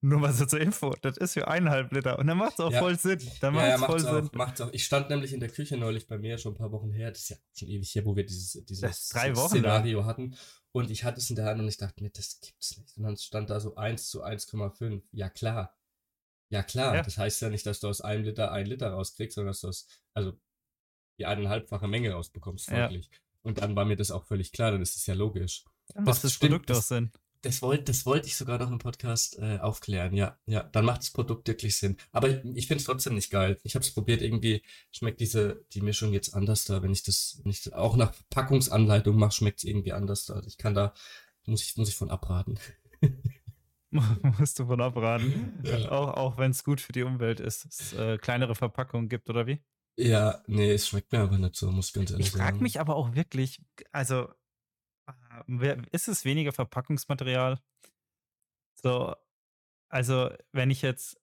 [0.00, 2.18] nur mal so zur Info, das ist für eineinhalb Liter.
[2.18, 2.78] Und dann macht es auch ja.
[2.78, 3.18] voll Sinn.
[3.40, 4.28] Dann macht's ja, ja, voll Sinn.
[4.28, 4.72] Auch, macht's auch.
[4.72, 7.10] Ich stand nämlich in der Küche neulich bei mir schon ein paar Wochen her.
[7.10, 10.06] Das ist ja schon ewig her, wo wir dieses, dieses Szenario dann.
[10.06, 10.36] hatten.
[10.72, 12.96] Und ich hatte es in der Hand und ich dachte mir, das gibt's nicht.
[12.96, 15.02] Und dann stand da so 1 zu 1,5.
[15.12, 15.74] Ja, klar.
[16.50, 17.02] Ja, klar.
[17.02, 19.68] Das heißt ja nicht, dass du aus einem Liter ein Liter rauskriegst, sondern dass du
[19.68, 20.38] aus, also
[21.18, 23.10] die eineinhalbfache Menge rausbekommst, folglich.
[23.46, 25.64] Und dann war mir das auch völlig klar, dann ist es ja logisch.
[25.94, 27.12] Dann macht das, Produkt auch Sinn.
[27.42, 30.36] Das wollte das wollt ich sogar noch im Podcast äh, aufklären, ja.
[30.46, 31.96] Ja, dann macht das Produkt wirklich Sinn.
[32.10, 33.56] Aber ich, ich finde es trotzdem nicht geil.
[33.62, 36.82] Ich habe es probiert, irgendwie schmeckt diese, die Mischung jetzt anders da.
[36.82, 40.34] Wenn ich das nicht auch nach Packungsanleitung mache, schmeckt es irgendwie anders da.
[40.34, 40.92] Also ich kann da,
[41.44, 42.58] muss ich, muss ich von abraten.
[44.40, 45.60] musst du von abraten.
[45.62, 45.92] Ja.
[45.92, 49.46] Auch, auch wenn es gut für die Umwelt ist, es äh, kleinere Verpackungen gibt, oder
[49.46, 49.60] wie?
[49.96, 52.42] Ja, nee, es schmeckt mir aber nicht so, muss ich ganz ehrlich ich sagen.
[52.42, 53.60] Ich frage mich aber auch wirklich,
[53.92, 54.28] also
[55.48, 57.58] äh, ist es weniger Verpackungsmaterial?
[58.74, 59.14] So,
[59.88, 61.18] also wenn ich jetzt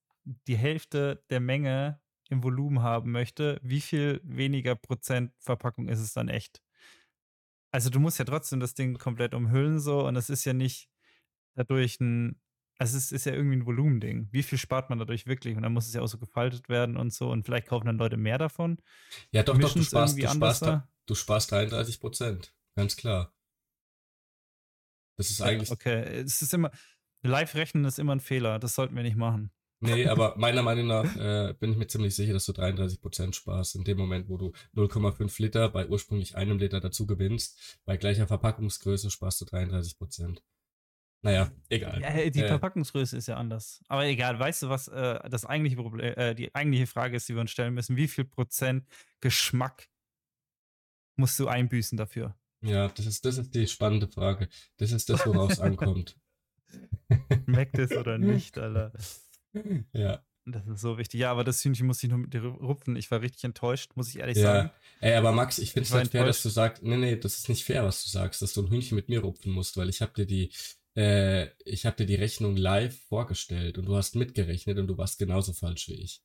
[0.48, 6.14] die Hälfte der Menge im Volumen haben möchte, wie viel weniger Prozent Verpackung ist es
[6.14, 6.64] dann echt?
[7.72, 10.90] Also du musst ja trotzdem das Ding komplett umhüllen so und es ist ja nicht
[11.56, 12.42] dadurch ein
[12.78, 14.28] also es ist ja irgendwie ein Volumending.
[14.32, 15.56] Wie viel spart man dadurch wirklich?
[15.56, 17.30] Und dann muss es ja auch so gefaltet werden und so.
[17.30, 18.78] Und vielleicht kaufen dann Leute mehr davon.
[19.32, 20.66] Ja, doch, doch, du sparst, du sparst,
[21.06, 22.54] du sparst 33 Prozent.
[22.76, 23.34] Ganz klar.
[25.18, 25.72] Das ist eigentlich.
[25.72, 26.72] Okay, es ist immer.
[27.22, 28.60] Live-Rechnen ist immer ein Fehler.
[28.60, 29.52] Das sollten wir nicht machen.
[29.80, 33.36] Nee, aber meiner Meinung nach äh, bin ich mir ziemlich sicher, dass du 33 Prozent
[33.36, 37.80] sparst in dem Moment, wo du 0,5 Liter bei ursprünglich einem Liter dazu gewinnst.
[37.86, 40.44] Bei gleicher Verpackungsgröße sparst du 33 Prozent.
[41.24, 42.02] Naja, egal.
[42.02, 43.82] Ja, die äh, Verpackungsgröße ist ja anders.
[43.88, 47.34] Aber egal, weißt du, was äh, das eigentliche Problem, äh, die eigentliche Frage ist, die
[47.34, 47.96] wir uns stellen müssen?
[47.96, 48.86] Wie viel Prozent
[49.22, 49.88] Geschmack
[51.16, 52.36] musst du einbüßen dafür?
[52.62, 54.50] Ja, das ist, das ist die spannende Frage.
[54.78, 56.18] Das ist das, worauf es ankommt.
[57.46, 58.92] Schmeckt es oder nicht, Alter?
[59.94, 60.22] Ja.
[60.46, 61.22] Das ist so wichtig.
[61.22, 62.98] Ja, aber das Hühnchen muss ich nur mit dir rupfen.
[62.98, 64.44] Ich war richtig enttäuscht, muss ich ehrlich ja.
[64.44, 64.72] sagen.
[65.00, 67.48] Ey, aber Max, ich finde es nicht fair, dass du sagst, nee, nee, das ist
[67.48, 70.02] nicht fair, was du sagst, dass du ein Hühnchen mit mir rupfen musst, weil ich
[70.02, 70.52] habe dir die
[70.96, 75.20] äh, ich habe dir die Rechnung live vorgestellt und du hast mitgerechnet und du warst
[75.20, 76.24] genauso falsch wie ich.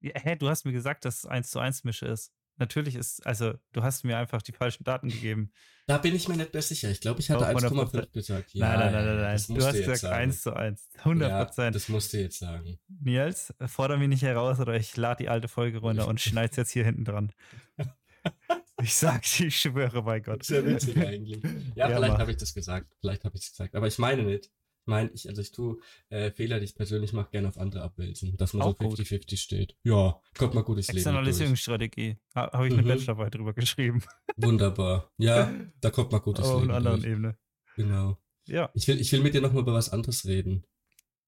[0.00, 2.32] Ja, hä, du hast mir gesagt, dass es 1 zu 1 Mische ist.
[2.58, 5.52] Natürlich ist, also du hast mir einfach die falschen Daten gegeben.
[5.86, 6.90] Da bin ich mir nicht mehr sicher.
[6.90, 8.54] Ich glaube, ich hatte 1,5 gesagt.
[8.54, 9.58] Ja, nein, nein, nein, nein, nein.
[9.58, 10.88] Du hast gesagt 1 zu 1.
[10.98, 11.64] 100 Prozent.
[11.66, 12.78] Ja, das musst du jetzt sagen.
[12.88, 16.56] Nils, fordere mich nicht heraus oder ich lade die alte Folge runter und schneide es
[16.56, 17.32] jetzt hier hinten dran.
[18.82, 20.44] Ich sag's, ich schwöre bei Gott.
[20.44, 21.42] Sehr witzig eigentlich.
[21.74, 22.94] Ja, ja vielleicht habe ich das gesagt.
[23.00, 23.74] Vielleicht habe ich es gesagt.
[23.74, 24.46] Aber ich meine nicht.
[24.46, 25.78] Ich meine, ich, also ich tue
[26.10, 28.36] äh, Fehler, die ich persönlich mache, gerne auf andere abwälzen.
[28.36, 29.76] Dass man Auch so 50-50 steht.
[29.82, 30.98] Ja, kommt mal gut ins Leben.
[30.98, 32.18] Externalisierungsstrategie.
[32.34, 32.88] Habe ich eine mhm.
[32.88, 34.02] Bachelorarbeit drüber geschrieben.
[34.36, 35.10] Wunderbar.
[35.18, 36.58] Ja, da kommt mal gut ins Leben.
[36.58, 37.12] Auf einer anderen durch.
[37.12, 37.38] Ebene.
[37.74, 38.18] Genau.
[38.46, 38.70] Ja.
[38.74, 40.64] Ich will, ich will mit dir nochmal über was anderes reden.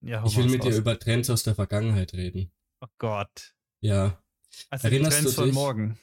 [0.02, 2.52] Ja, ich will mit dir über Trends aus der Vergangenheit reden.
[2.80, 3.56] Oh Gott.
[3.80, 4.22] Ja.
[4.70, 5.52] Also Erinnerst Trends du dich?
[5.52, 5.98] von morgen.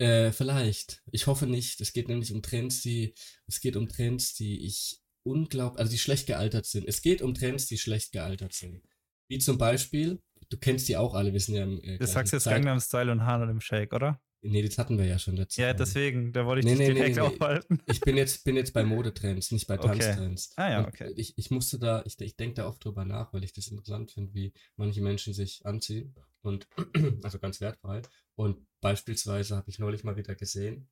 [0.00, 1.02] Äh, vielleicht.
[1.12, 1.80] Ich hoffe nicht.
[1.80, 3.14] Es geht nämlich um Trends, die,
[3.46, 6.88] es geht um Trends, die ich unglaublich, also die schlecht gealtert sind.
[6.88, 8.82] Es geht um Trends, die schlecht gealtert sind.
[9.28, 11.82] Wie zum Beispiel, du kennst die auch alle, wir sind ja im.
[11.84, 12.54] Äh, du sagst jetzt Zeit.
[12.54, 14.20] Gangnam Style und Hahn im Shake, oder?
[14.42, 16.94] Nee, das hatten wir ja schon letztes Ja, deswegen, da wollte ich Nee, dich nee,
[16.94, 17.28] direkt nee, nee.
[17.28, 17.78] aufhalten.
[17.84, 19.98] Ich bin jetzt, bin jetzt bei Modetrends, nicht bei Okay.
[19.98, 20.52] Tanztrends.
[20.56, 21.12] Ah ja, Und okay.
[21.14, 24.12] Ich, ich musste da, ich, ich denke da oft drüber nach, weil ich das interessant
[24.12, 26.14] finde, wie manche Menschen sich anziehen.
[26.42, 26.68] Und
[27.22, 28.02] also ganz wertfrei.
[28.34, 30.88] Und beispielsweise habe ich neulich mal wieder gesehen,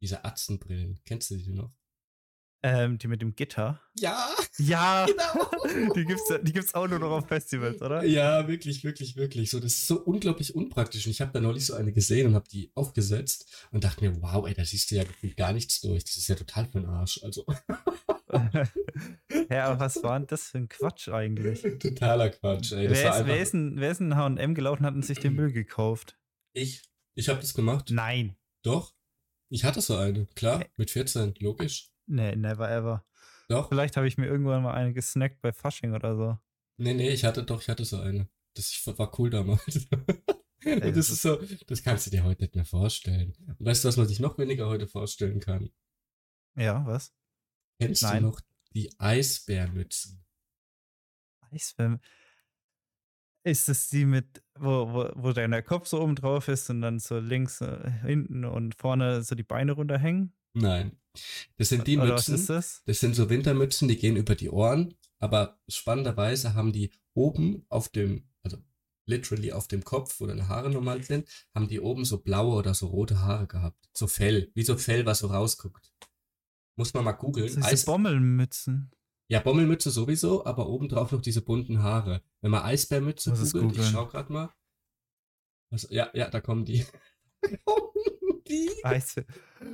[0.00, 1.00] diese Atzenbrillen.
[1.04, 1.74] Kennst du die noch?
[2.62, 3.80] Ähm, die mit dem Gitter.
[3.94, 5.92] Ja, Ja, genau.
[5.94, 8.04] die gibt's, die gibt's auch nur noch auf Festivals, oder?
[8.04, 9.50] Ja, wirklich, wirklich, wirklich.
[9.50, 11.06] So, das ist so unglaublich unpraktisch.
[11.06, 14.20] Und ich habe da neulich so eine gesehen und habe die aufgesetzt und dachte mir,
[14.20, 15.04] wow, ey, da siehst du ja
[15.36, 16.04] gar nichts durch.
[16.04, 17.20] Das ist ja total für den Arsch.
[17.22, 17.46] Also
[19.50, 21.62] ja, aber was war denn das für ein Quatsch eigentlich?
[21.78, 22.88] totaler Quatsch, ey.
[22.88, 25.34] Das Wer ist, wer, ist in, wer ist in H&M gelaufen und hat sich den
[25.34, 26.18] Müll gekauft?
[26.52, 26.82] ich.
[27.14, 27.90] Ich habe das gemacht.
[27.90, 28.36] Nein.
[28.62, 28.94] Doch.
[29.48, 31.90] Ich hatte so eine, klar, mit 14, logisch.
[32.06, 33.04] Nee, never ever.
[33.48, 33.68] Doch.
[33.68, 36.38] Vielleicht habe ich mir irgendwann mal eine gesnackt bei Fasching oder so.
[36.76, 38.28] Nee, nee, ich hatte doch, ich hatte so eine.
[38.54, 39.88] Das war cool damals.
[40.64, 43.34] Und das das ist so, das kannst du dir heute nicht mehr vorstellen.
[43.46, 45.70] Und weißt du, was man sich noch weniger heute vorstellen kann?
[46.56, 47.14] Ja, was?
[47.80, 48.22] Kennst Nein.
[48.22, 48.40] du noch
[48.74, 50.24] die Eisbärmützen?
[51.52, 52.00] Eisbär.
[53.44, 56.98] Ist es die mit, wo, wo, wo dein Kopf so oben drauf ist und dann
[56.98, 60.34] so links, äh, hinten und vorne so die Beine runterhängen?
[60.54, 61.00] Nein.
[61.56, 62.82] Das sind die Oder was Mützen, ist das?
[62.86, 67.88] das sind so Wintermützen, die gehen über die Ohren, aber spannenderweise haben die oben auf
[67.88, 68.58] dem, also
[69.06, 72.74] literally auf dem Kopf, wo deine Haare normal sind, haben die oben so blaue oder
[72.74, 73.88] so rote Haare gehabt.
[73.94, 75.92] So Fell, wie so Fell, was so rausguckt.
[76.76, 77.46] Muss man mal googeln.
[77.48, 78.92] Diese Eis, Bommelmützen.
[79.28, 82.22] ja, Bommelmütze sowieso, aber obendrauf noch diese bunten Haare.
[82.40, 84.50] Wenn man Eisbärmütze googelt, ich schau grad mal.
[85.70, 86.86] Was, ja, ja, da kommen die.
[88.48, 88.70] Die.
[88.84, 89.24] Eisbär.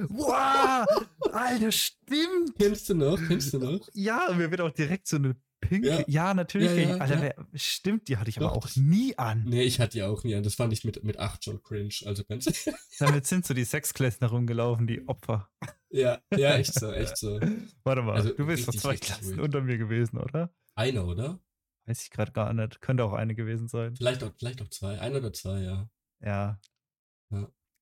[0.08, 0.86] Wow!
[1.32, 2.54] Alter, stimmt!
[2.58, 3.18] Kennst du noch?
[3.28, 3.88] Kennst du noch?
[3.92, 5.88] Ja, mir wird auch direkt so eine pinke.
[5.88, 6.04] Ja.
[6.06, 6.70] Ja, natürlich.
[6.70, 6.96] Ja, ja.
[6.98, 9.44] Alter, wer, stimmt, die hatte ich aber Doch, auch das- nie an.
[9.46, 10.42] Nee, ich hatte die auch nie an.
[10.42, 11.94] Das fand ich mit, mit 8 schon cringe.
[12.04, 12.44] Also ganz.
[12.98, 15.50] Damit sind so die Sechsklässler rumgelaufen, die Opfer.
[15.90, 17.40] ja, ja, echt so, echt so.
[17.82, 20.52] Warte mal, Also du bist doch zwei Klassen unter mir gewesen, oder?
[20.74, 21.40] Eine, oder?
[21.86, 22.80] Weiß ich gerade gar nicht.
[22.80, 23.94] Könnte auch eine gewesen sein.
[23.96, 24.98] Vielleicht auch, vielleicht auch zwei.
[25.00, 25.88] Ein oder zwei, ja.
[26.20, 26.58] Ja.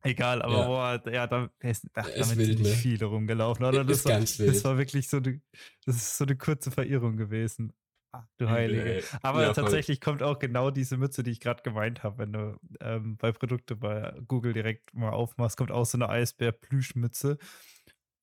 [0.05, 0.67] Egal, aber Ja.
[0.67, 2.77] boah, ja, da, Ist damit wild, sind nicht ne?
[2.77, 3.85] viele rumgelaufen, oder?
[3.85, 4.57] Das Ist war, ganz wild.
[4.57, 5.41] das war wirklich so eine,
[5.87, 7.73] das ist so eine kurze Verirrung gewesen.
[8.13, 9.03] Ach, du Heilige.
[9.23, 9.71] Aber Ja, voll.
[9.71, 13.33] tatsächlich kommt auch genau diese Mütze, die ich gerade gemeint habe, wenn du ähm, bei
[13.33, 17.39] Produkte bei Google direkt mal aufmachst, kommt auch so eine Eisbär-Plüschmütze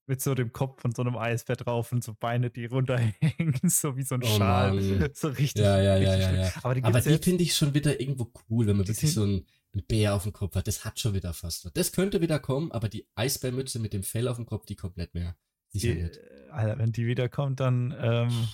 [0.09, 3.95] mit so dem Kopf von so einem Eisbär drauf und so Beine, die runterhängen, so
[3.95, 4.73] wie so ein Oh Schal.
[4.73, 5.09] Mann.
[5.13, 5.63] So richtig.
[5.63, 6.51] Ja, ja, ja, ja, ja.
[6.63, 9.45] Aber die die finde ich schon wieder irgendwo cool, wenn man wirklich so einen,
[9.87, 10.67] Bär auf dem Kopf hat.
[10.67, 11.73] Das hat schon wieder fast was.
[11.73, 14.97] Das könnte wieder kommen, aber die Eisbärmütze mit dem Fell auf dem Kopf, die kommt
[14.97, 15.35] nicht mehr.
[15.69, 16.17] Sicher Die, nicht.
[16.17, 18.47] äh, Alter, wenn die wiederkommt, dann, ähm,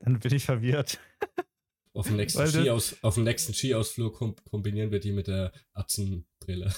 [0.00, 0.98] dann bin ich verwirrt.
[1.94, 6.72] Auf dem nächsten, Skiaus, auf dem nächsten Skiausflug kom kombinieren wir die mit der Atzenbrille.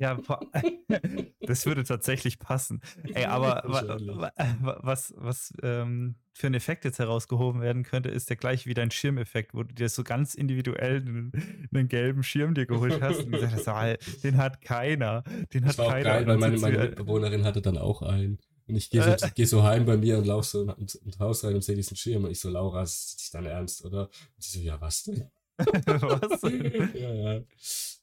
[0.00, 0.18] Ja,
[1.42, 2.80] das würde tatsächlich passen.
[3.14, 8.64] Ey, aber was, was ähm, für ein Effekt jetzt herausgehoben werden könnte, ist der gleich
[8.66, 11.32] wie dein Schirmeffekt, wo du dir so ganz individuell einen,
[11.72, 15.22] einen gelben Schirm dir geholt hast und gesagt hast, ah, den hat keiner.
[15.52, 16.04] Den hat Das war auch keiner.
[16.04, 18.38] geil, weil meine, meine Mitbewohnerin hatte dann auch einen.
[18.66, 19.30] Und ich gehe so, Äh.
[19.34, 21.96] geh so heim bei mir und laufe so ins, ins Haus rein und sehe diesen
[21.96, 22.24] Schirm.
[22.24, 24.04] Und ich so, Laura, ist das dein Ernst, oder?
[24.04, 24.10] Und
[24.42, 25.24] sie so, ja, was denn?
[25.58, 26.40] was?
[26.94, 27.40] ja, ja.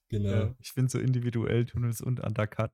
[0.09, 0.29] Genau.
[0.29, 2.71] Ja, Ja, ich bin so individuell, Tunnels und Undercut.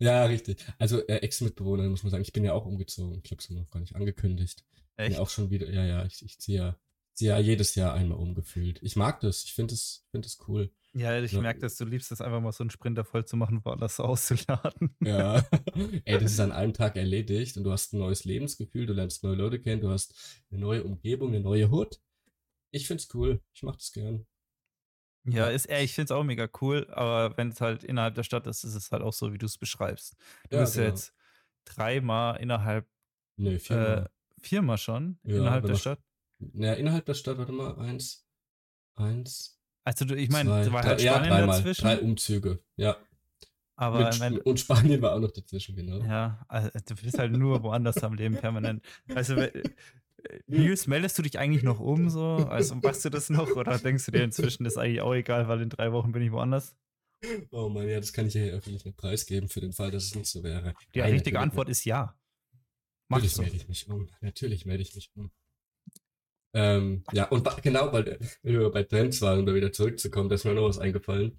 [0.00, 0.64] richtig.
[0.78, 2.22] Also äh, Ex-Mitbewohnerin, muss man sagen.
[2.22, 3.16] Ich bin ja auch umgezogen.
[3.16, 4.64] Ich glaube, es noch gar nicht angekündigt.
[4.96, 5.16] Bin Echt?
[5.16, 6.78] ja auch schon wieder, ja, ja, ich, ich ziehe ja,
[7.14, 8.82] ziehe ja jedes Jahr einmal umgefühlt.
[8.82, 9.44] Ich mag das.
[9.44, 10.70] Ich finde es find es cool.
[10.92, 11.40] Ja, ich Ja.
[11.42, 14.96] merke, dass du liebst es einfach mal so einen Sprinter voll zu machen, woanders auszuladen.
[15.02, 15.46] Ja.
[16.04, 19.22] Ey, das ist an einem Tag erledigt und du hast ein neues Lebensgefühl, du lernst
[19.22, 20.14] neue Leute kennen, du hast
[20.50, 22.00] eine neue Umgebung, eine neue Hut.
[22.70, 23.40] Ich find's cool.
[23.54, 24.26] Ich mach das gern.
[25.28, 28.22] Ja, ist, ey, ich finde es auch mega cool, aber wenn es halt innerhalb der
[28.22, 30.16] Stadt ist, ist es halt auch so, wie du es beschreibst.
[30.52, 30.84] Du Ja, bist ja genau.
[30.84, 31.14] jetzt
[31.64, 32.88] dreimal innerhalb,
[33.38, 34.10] Nö, äh, viermal.
[34.42, 36.00] viermal schon Ja, innerhalb der Stadt.
[36.38, 38.26] naja, innerhalb der Stadt, warte mal, eins,
[38.96, 42.62] eins, Also du, ich meine, war drei, halt ja, Spanien dreimal, dazwischen, drei Umzüge.
[42.76, 42.98] Ja,
[43.76, 46.08] aber Mit, mein, und Spanien war auch noch dazwischen, genau.
[46.08, 48.84] ja, also, du bist halt nur woanders am Leben permanent.
[49.14, 49.64] Also, äh,
[50.46, 52.36] Nils, meldest du dich eigentlich noch um so?
[52.48, 55.62] Also machst du das noch oder denkst du dir inzwischen, ist eigentlich auch egal, weil
[55.62, 56.76] in drei Wochen bin ich woanders?
[57.50, 60.04] Oh Mann, ja, das kann ich ja hier öffentlich nicht preisgeben für den Fall, dass
[60.04, 60.74] es nicht so wäre.
[60.94, 62.18] Die Nein, richtige Antwort ist ja.
[63.08, 64.08] Mach Natürlich melde ich mich um.
[64.20, 65.30] Natürlich melde ich mich um.
[66.54, 70.36] Ähm, ja, und genau, weil äh, wir bei Trends waren, um da wieder zurückzukommen, da
[70.36, 71.38] ist mir noch was eingefallen.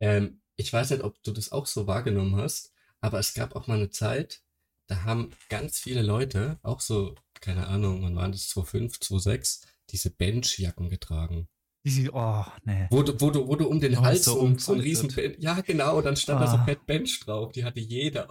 [0.00, 3.66] Ähm, ich weiß nicht, ob du das auch so wahrgenommen hast, aber es gab auch
[3.66, 4.42] mal eine Zeit,
[4.86, 10.10] da haben ganz viele Leute, auch so, keine Ahnung, wann waren das, 2005, 2006, diese
[10.10, 11.48] Benchjacken getragen.
[11.86, 12.86] Die, oh, nee.
[12.90, 15.36] Wo du, wo wo du um den Oh, Hals so so, so ein riesen Ben-
[15.38, 16.64] Ja, genau, dann stand da so Ah.
[16.64, 17.52] Fett Bench drauf.
[17.52, 18.28] Die hatte jeder.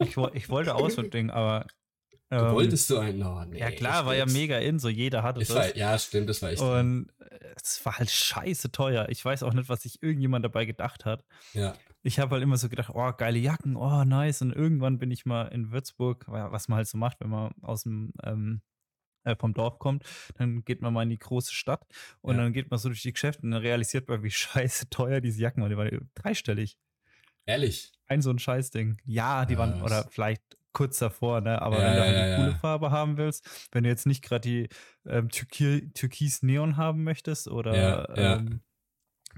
[0.00, 1.66] Ich, ich wollte auch so ein Ding, aber.
[2.30, 3.22] Du ähm, wolltest so einen?
[3.22, 3.58] Oh, nee.
[3.58, 5.56] Ja, klar, war ja mega in, so jeder hatte Ich das.
[5.56, 6.60] war, ja, stimmt, das war echt.
[6.60, 9.08] Und äh, es war halt scheiße teuer.
[9.08, 11.24] Ich weiß auch nicht, was sich irgendjemand dabei gedacht hat.
[11.54, 11.74] ja.
[12.04, 14.40] Ich habe halt immer so gedacht, oh, geile Jacken, oh, nice.
[14.42, 17.52] Und irgendwann bin ich mal in Würzburg, wa- was man halt so macht, wenn man
[17.60, 18.62] aus dem ähm,
[19.24, 20.04] äh, vom Dorf kommt,
[20.36, 21.84] dann geht man mal in die große Stadt
[22.20, 22.42] und Ja.
[22.44, 25.40] dann geht man so durch die Geschäfte und dann realisiert man, wie scheiße teuer diese
[25.42, 25.70] Jacken waren.
[25.70, 26.78] Die waren dreistellig.
[27.46, 27.92] Ehrlich.
[28.06, 28.98] Ein so ein Scheißding.
[29.04, 29.82] Ja, die waren, Was?
[29.82, 30.42] oder vielleicht
[30.78, 31.60] kurz davor, ne?
[31.60, 32.58] Aber Ja, wenn du halt ja, coole ja.
[32.58, 34.68] Farbe haben willst, wenn du jetzt nicht gerade die
[35.06, 38.08] ähm, Türki Türkis Neon haben möchtest oder.
[38.16, 38.60] Ähm,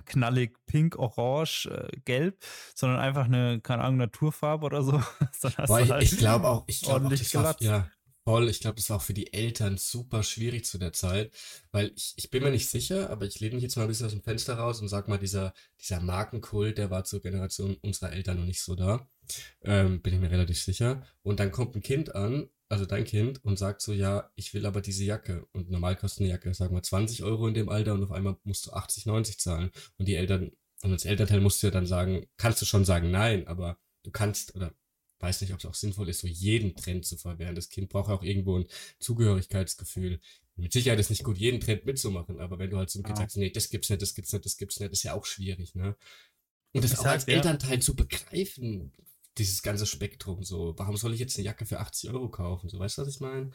[0.07, 2.39] knallig pink, orange, äh, gelb,
[2.75, 4.93] sondern einfach eine, keine Ahnung, Naturfarbe oder so,
[5.43, 7.57] dann hast Boah, du ich, halt ich glaube auch, ich glaube auch, ordentlich das war,
[7.61, 7.87] ja,
[8.31, 8.49] voll.
[8.49, 11.33] Ich glaube, das war auch für die Eltern super schwierig zu der Zeit,
[11.73, 14.07] weil ich, ich bin mir nicht sicher, aber ich lehne mich jetzt mal ein bisschen
[14.07, 18.13] aus dem Fenster raus und sag mal, dieser, dieser Markenkult, der war zur Generation unserer
[18.13, 19.09] Eltern noch nicht so da.
[19.63, 21.03] Ähm, bin ich mir relativ sicher.
[21.23, 24.65] Und dann kommt ein Kind an, also dein Kind, und sagt so, ja, ich will
[24.65, 25.47] aber diese Jacke.
[25.53, 28.37] Und normal kostet eine Jacke, sagen wir, 20 Euro in dem Alter und auf einmal
[28.45, 29.71] musst du 80, 90 zahlen.
[29.99, 33.11] Und die Eltern, und als Elternteil musst du ja dann sagen, kannst du schon sagen
[33.11, 34.73] nein, aber du kannst oder
[35.21, 37.55] weiß nicht, ob es auch sinnvoll ist, so jeden Trend zu verwehren.
[37.55, 38.67] Das Kind braucht auch irgendwo ein
[38.99, 40.21] Zugehörigkeitsgefühl.
[40.57, 43.23] Mit Sicherheit ist nicht gut, jeden Trend mitzumachen, aber wenn du halt zum Kind Ja.
[43.25, 45.75] sagst, nee, das gibt's nicht, das gibt's nicht, das gibt's nicht, ist ja auch schwierig,
[45.75, 45.97] ne?
[46.73, 48.93] Und das Ich auch sag als dir- Elternteil zu begreifen,
[49.39, 50.75] dieses ganze Spektrum so.
[50.77, 52.69] Warum soll ich jetzt eine Jacke für 80 Euro kaufen?
[52.69, 53.51] So, weißt du, was ich meine?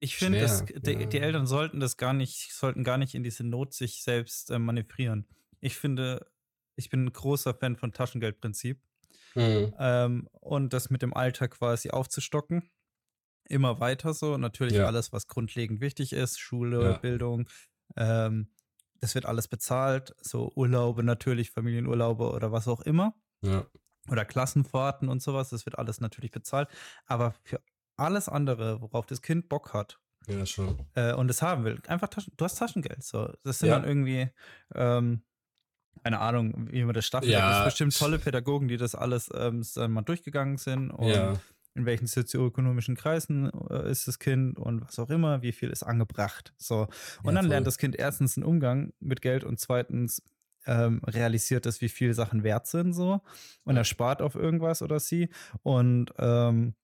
[0.00, 1.06] Ich finde, Schwer, die, ja.
[1.06, 4.58] die Eltern sollten das gar nicht, sollten gar nicht in diese Not sich selbst äh,
[4.58, 5.26] manövrieren.
[5.60, 6.26] Ich finde,
[6.76, 8.80] ich bin ein großer Fan von Taschengeldprinzip.
[9.36, 9.74] Hm.
[9.78, 12.70] ähm, und das mit dem Alter quasi aufzustocken.
[13.48, 14.38] Immer weiter so.
[14.38, 14.86] Natürlich Ja.
[14.86, 16.98] alles, was grundlegend wichtig ist, Schule, Ja.
[16.98, 17.48] Bildung,
[17.96, 18.52] ähm,
[19.00, 20.14] das wird alles bezahlt.
[20.22, 23.14] So Urlaube natürlich, Familienurlaube oder was auch immer.
[23.42, 23.66] Ja.
[24.10, 26.68] Oder Klassenfahrten und sowas, das wird alles natürlich bezahlt.
[27.06, 27.62] Aber für
[27.96, 30.86] alles andere, worauf das Kind Bock hat Ja, schon.
[30.94, 33.02] äh, und es haben will, einfach Taschen, du hast Taschengeld.
[33.04, 33.32] So.
[33.44, 33.78] Das sind Ja.
[33.78, 34.30] dann irgendwie,
[34.74, 35.24] ähm,
[36.02, 37.32] keine Ahnung, wie man das staffelt.
[37.32, 37.46] Da Ja.
[37.46, 41.40] gibt es bestimmt tolle Pädagogen, die das alles ähm, äh, mal durchgegangen sind und Ja.
[41.74, 45.82] in welchen sozioökonomischen Kreisen äh, ist das Kind und was auch immer, wie viel ist
[45.82, 46.52] angebracht.
[46.56, 46.82] So.
[47.22, 50.22] Und Ja, dann lernt das Kind erstens einen Umgang mit Geld und zweitens
[50.66, 53.20] ähm, realisiert es, wie viel Sachen wert sind so
[53.64, 55.28] und er spart auf irgendwas oder sie
[55.62, 56.74] und ähm,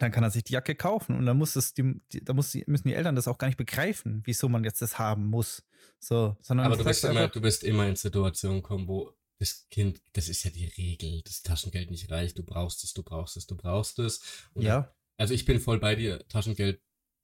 [0.00, 2.50] dann kann er sich die Jacke kaufen und dann muss es die, die da muss
[2.50, 5.64] die, müssen die Eltern das auch gar nicht begreifen, wieso man jetzt das haben muss.
[5.98, 10.00] So, sondern Aber du wirst, immer, du wirst immer in Situationen kommen, wo das Kind,
[10.12, 13.46] das ist ja die Regel, das Taschengeld nicht reicht, du brauchst es, du brauchst es,
[13.46, 14.20] du brauchst es.
[14.54, 16.26] Und ja, Also ich bin voll bei dir.
[16.28, 16.80] Taschengeld,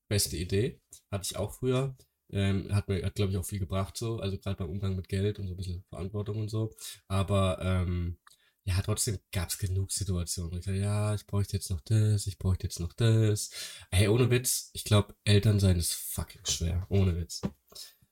[0.08, 0.80] beste Idee.
[1.10, 1.96] Hatte ich auch früher.
[2.30, 4.18] Ähm, hat mir, hat, glaube ich, auch viel gebracht so.
[4.18, 6.74] Also gerade beim Umgang mit Geld und so ein bisschen Verantwortung und so.
[7.08, 8.18] Aber ähm,
[8.64, 10.52] ja, trotzdem gab es genug Situationen.
[10.52, 13.50] wo Ich dachte, ja, ich bräuchte jetzt noch das, ich bräuchte jetzt noch das.
[13.90, 16.86] Hey, ohne Witz, ich glaube, Eltern sein ist fucking schwer.
[16.88, 17.42] Ohne Witz.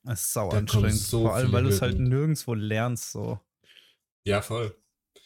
[0.03, 0.99] Das ist sau da kommen anstrengend.
[0.99, 3.13] so Vor allem, weil du es halt nirgendwo lernst.
[3.13, 3.41] So.
[4.25, 4.75] Ja, voll.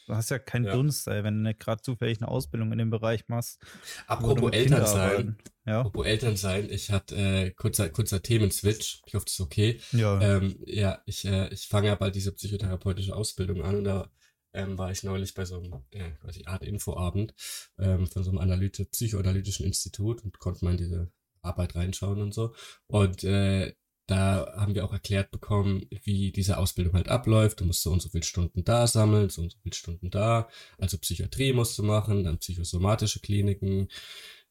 [0.07, 0.73] Du hast ja keinen Ja.
[0.75, 3.63] Dunst, ey, wenn du gerade zufällig eine Ausbildung in dem Bereich machst.
[4.07, 5.39] Apropos Eltern sein.
[5.65, 5.81] Ja.
[5.81, 6.69] Apropos Eltern sein.
[6.71, 9.01] Ich hatte äh, kurzer, kurzer Themenswitch.
[9.07, 9.81] Ich hoffe, das ist okay.
[9.93, 10.21] Ja.
[10.21, 14.11] Ähm, ja, ich, äh, ich fange ja bald diese psychotherapeutische Ausbildung an und da
[14.53, 17.35] ähm, war ich neulich bei so einem äh, quasi Art Infoabend
[17.79, 22.35] ähm, von so einem Analyte, psychoanalytischen Institut und konnte mal in diese Arbeit reinschauen und
[22.35, 22.55] so.
[22.87, 23.75] Und äh,
[24.07, 27.61] da haben wir auch erklärt bekommen, wie diese Ausbildung halt abläuft.
[27.61, 30.49] Du musst so und so viele Stunden da sammeln, so und so viele Stunden da.
[30.79, 33.89] Also Psychiatrie musst du machen, dann psychosomatische Kliniken,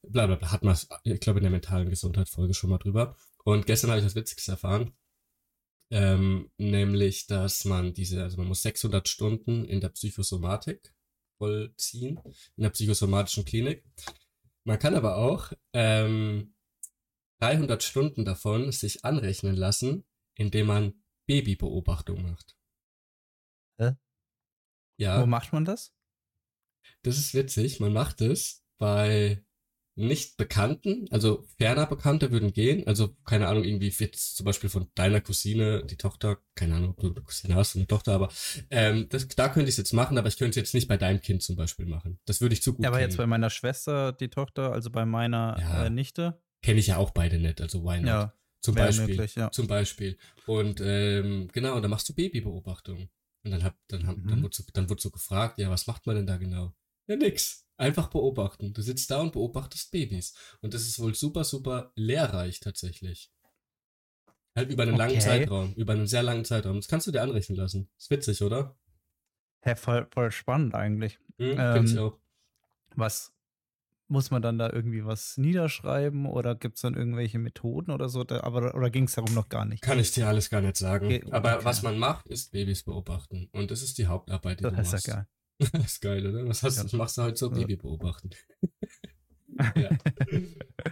[0.02, 0.52] bla bla bla.
[0.52, 3.16] Hat man, ich glaube, in der mentalen Gesundheit-Folge schon mal drüber.
[3.44, 4.94] Und gestern habe ich das Witziges erfahren.
[5.92, 10.96] Ähm, nämlich, dass man diese, also man muss 600 Stunden in der Psychosomatik
[11.38, 12.20] vollziehen,
[12.58, 13.84] in der psychosomatischen Klinik.
[14.64, 16.53] Man kann aber auch ähm,
[17.44, 20.94] 300 Stunden davon sich anrechnen lassen, indem man
[21.28, 22.56] Babybeobachtung macht.
[23.80, 23.92] Hä?
[24.98, 25.22] Ja.
[25.22, 25.94] Wo macht man das?
[27.02, 27.80] Das ist witzig.
[27.80, 29.44] Man macht es bei
[29.96, 32.88] nicht Bekannten, also ferner Bekannte würden gehen.
[32.88, 37.00] Also, keine Ahnung, irgendwie jetzt zum Beispiel von deiner Cousine, die Tochter, keine Ahnung, ob
[37.00, 38.32] du eine Cousine hast, eine Tochter, aber
[38.72, 40.98] ähm, das, da könnte ich es jetzt machen, aber ich könnte es jetzt nicht bei
[40.98, 42.20] deinem Kind zum Beispiel machen.
[42.26, 43.12] Das würde ich zu gut Ja, aber kennen.
[43.12, 45.86] jetzt bei meiner Schwester, die Tochter, also bei meiner Ja.
[45.86, 46.42] äh, Nichte.
[46.64, 48.08] Kenne ich ja auch beide nicht, also why not?
[48.08, 49.08] Ja, zum Beispiel.
[49.08, 49.52] möglich, ja.
[49.52, 50.18] Zum Beispiel.
[50.48, 53.10] Und ähm, genau, und dann machst du Babybeobachtung.
[53.44, 54.44] Und dann hab, dann hab, dann Mhm.
[54.44, 56.74] wurde so, dann wurde so gefragt, ja, was macht man denn da genau?
[57.08, 57.68] Ja, nix.
[57.76, 58.74] Einfach beobachten.
[58.74, 60.34] Du sitzt da und beobachtest Babys.
[60.62, 63.32] Und das ist wohl super, super lehrreich tatsächlich.
[64.56, 65.22] Halt über einen langen Okay.
[65.22, 66.78] Zeitraum, über einen sehr langen Zeitraum.
[66.78, 67.90] Das kannst du dir anrechnen lassen.
[67.98, 68.78] Ist witzig, oder?
[69.64, 71.20] Hä, voll, voll spannend eigentlich.
[71.40, 72.20] Hm, Ähm, ich auch.
[72.96, 73.33] Was
[74.14, 78.24] muss man dann da irgendwie was niederschreiben oder gibt es dann irgendwelche Methoden oder so?
[78.24, 79.82] Da, aber, oder ging es darum noch gar nicht?
[79.82, 81.08] Kann ich dir alles gar nicht sagen.
[81.08, 81.66] Okay, Aber okay.
[81.66, 83.50] was man macht, ist Babys beobachten.
[83.52, 84.94] Und das ist die Hauptarbeit, die du Das machst.
[84.94, 85.28] ist ja geil.
[85.74, 86.48] Das ist geil, oder?
[86.48, 86.98] Was, hast, Ja.
[86.98, 87.50] machst du halt so?
[87.50, 87.56] Ja.
[87.56, 88.30] Baby beobachten.
[89.76, 89.90] ja.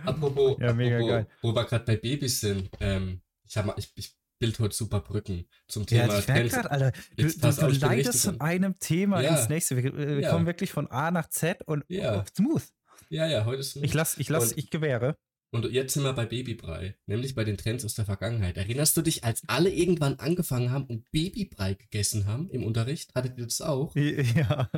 [0.05, 1.27] Apropos, Ja, mega apropos geil.
[1.41, 5.47] wo wir gerade bei Babys sind, ähm, ich, hab, ich, ich bild heute super Brücken
[5.67, 9.36] zum Ja, Thema ich merke gerade, Alter, du, du, du leitest von einem Thema Ja.
[9.36, 9.77] ins nächste.
[9.77, 10.31] Wir, wir Ja.
[10.31, 12.23] kommen wirklich von A nach Z und Ja.
[12.36, 12.63] smooth.
[13.12, 15.17] Ja, ja, heute ist Ich lass, ich lass, Und- ich gewähre.
[15.54, 18.56] Und jetzt sind wir bei Babybrei, nämlich bei den Trends aus der Vergangenheit.
[18.56, 23.13] Erinnerst du dich, als alle irgendwann angefangen haben und Babybrei gegessen haben im Unterricht?
[23.13, 23.93] Hattet ihr das auch?
[23.95, 24.69] Ja.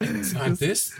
[0.00, 0.92] War das?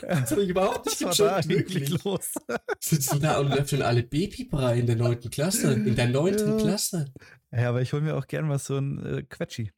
[0.00, 2.02] Das hab ich überhaupt nicht eigentlich wirklich.
[2.02, 2.32] los?
[2.80, 5.74] Sitzen da und löffeln alle Babybrei in der neunten Klasse.
[5.74, 6.64] In der neunten Ja.
[6.64, 7.12] Klasse.
[7.52, 9.70] Ja, aber ich hole mir auch gern mal so ein äh, Quetschi.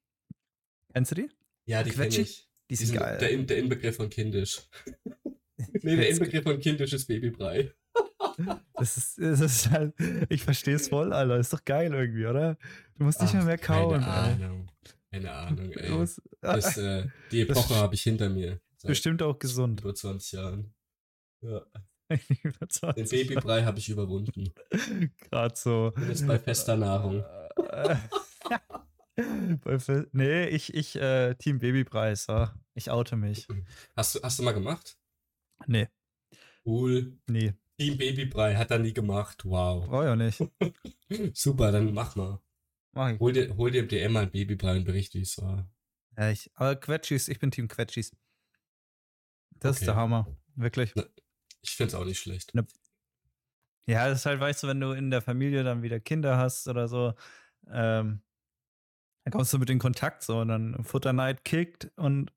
[0.93, 1.29] Kennst du die?
[1.67, 2.27] Ja, die Quetschi?
[2.71, 3.19] Die sind geil.
[3.19, 4.63] der, der Inbegriff von kindisch.
[5.83, 7.73] nee, der Inbegriff von kindisch ist Babybrei.
[8.77, 9.95] Das ist, das ist halt,
[10.29, 11.37] ich verstehe es voll, Alter.
[11.37, 12.59] Ist doch geil irgendwie, oder?
[12.99, 14.01] Du musst nicht mehr mehr kauen.
[14.01, 14.45] Keine.
[14.47, 14.71] Ahnung.
[15.13, 15.91] Keine Ahnung, Du ey.
[15.93, 18.61] musst- Das, äh, die Epoche habe ich hinter mir.
[18.83, 19.83] Bestimmt auch gesund.
[19.83, 20.75] über 20 Jahren.
[21.43, 21.65] Ja.
[22.43, 24.53] Über 20 Den Babybrei habe ich überwunden.
[25.31, 25.93] Gerade so.
[25.95, 27.25] Bin jetzt bei fester Nahrung.
[30.13, 32.55] Nee, ich, ich, äh, Team Babypreis, ja.
[32.75, 33.47] Ich oute mich.
[33.97, 34.97] Hast du, hast du mal gemacht?
[35.67, 35.89] Nee,
[36.67, 37.19] Cool.
[37.29, 39.45] nee, Team Babybrei hat er nie gemacht.
[39.45, 39.85] Wow.
[39.85, 40.43] ich auch nicht.
[41.37, 42.41] Super, dann mach mal.
[42.93, 43.19] Mach ich.
[43.21, 45.69] Hol dir, hol dir im DM mal einen Babybrei und bericht, wie es war.
[46.17, 46.51] Ja, ich.
[46.55, 48.15] Aber Quetschis, ich bin Team Quetschis.
[49.59, 49.87] Das ist Okay.
[49.87, 50.37] der Hammer.
[50.55, 50.95] Wirklich.
[51.63, 52.53] Ich finde es auch nicht schlecht.
[53.87, 56.69] Ja, das ist halt, weißt du, wenn du in der Familie dann wieder Kinder hast
[56.69, 57.15] oder so,
[57.69, 58.23] ähm,
[59.25, 62.33] dann kommst du mit in Kontakt so und dann Futterneid kickt und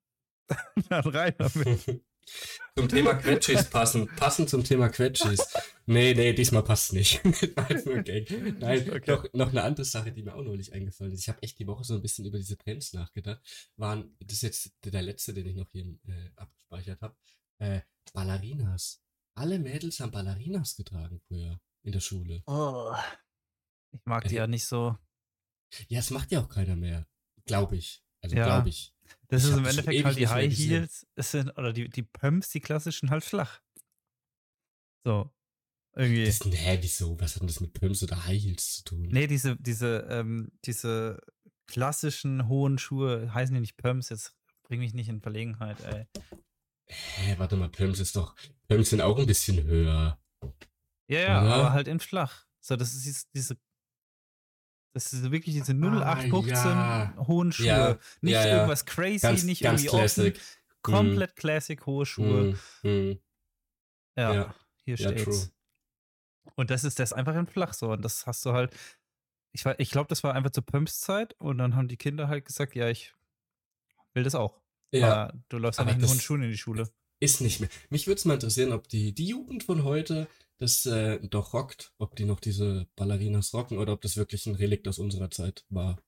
[0.88, 2.02] dann rein damit.
[2.76, 4.08] zum Thema Quetschis passen.
[4.16, 5.52] Passend zum Thema Quetschis.
[5.86, 7.20] Nee, nee, diesmal passt nicht.
[7.24, 8.30] Nein, nur Gag.
[8.58, 9.02] Nein, Okay.
[9.06, 11.20] doch, noch eine andere Sache, die mir auch neulich eingefallen ist.
[11.22, 13.40] Ich habe echt die Woche so ein bisschen über diese Trends nachgedacht.
[13.76, 17.16] Waren, das ist jetzt der letzte, den ich noch hier äh, abgespeichert habe.
[17.58, 17.80] Äh,
[18.12, 19.02] Ballerinas.
[19.34, 22.42] Alle Mädels haben Ballerinas getragen früher in der Schule.
[22.46, 22.94] Oh.
[23.92, 24.96] Ich mag die ja nicht so.
[25.88, 27.06] Ja, es macht ja auch keiner mehr.
[27.46, 28.02] Glaube ich.
[28.32, 28.44] Also Ja.
[28.56, 28.92] glaube ich.
[29.28, 30.52] Das Ich ist im Endeffekt halt die High.
[30.56, 33.60] Heels, sind, oder die, die Pumps, die klassischen halt flach.
[35.04, 35.30] So.
[35.94, 36.24] Irgendwie.
[36.26, 37.18] Das, nee, wieso?
[37.20, 39.08] Was hat denn das mit Pumps oder High Heels zu tun?
[39.10, 41.20] Nee, diese, diese, ähm, diese
[41.66, 46.06] klassischen hohen Schuhe heißen die nicht Pumps, jetzt bring mich nicht in Verlegenheit, ey.
[46.86, 48.34] Hä, warte mal, Pumps ist doch.
[48.68, 50.18] Pumps sind auch ein bisschen höher.
[51.10, 51.54] Ja, ja, Oder?
[51.54, 52.46] aber halt in flach.
[52.60, 53.58] So, das ist dies- diese.
[54.94, 57.14] Das ist wirklich diese 0815 ja.
[57.26, 57.66] hohen Schuhe.
[57.66, 60.34] Ja, Nicht ja, irgendwas crazy, Ganz, nicht ganz irgendwie classic.
[60.36, 60.44] offen.
[60.82, 62.56] Komplett classic hohe Schuhe.
[62.82, 63.18] Mm, mm.
[64.16, 65.52] Ja, hier steht's.
[66.56, 67.92] Und das ist das einfach in flach so.
[67.92, 68.74] Und das hast du halt.
[69.52, 72.44] Ich, war- ich glaube, das war einfach zur Pumps-Zeit und dann haben die Kinder halt
[72.44, 73.14] gesagt, ja, ich
[74.14, 74.60] will das auch.
[74.92, 76.88] Ja, Aber du läufst ja nicht in das- hohen Schuhen in die Schule.
[77.20, 77.68] ist nicht mehr.
[77.90, 81.92] Mich würde es mal interessieren, ob die, die Jugend von heute das äh, doch rockt,
[81.98, 85.64] ob die noch diese Ballerinas rocken oder ob das wirklich ein Relikt aus unserer Zeit
[85.70, 85.98] war.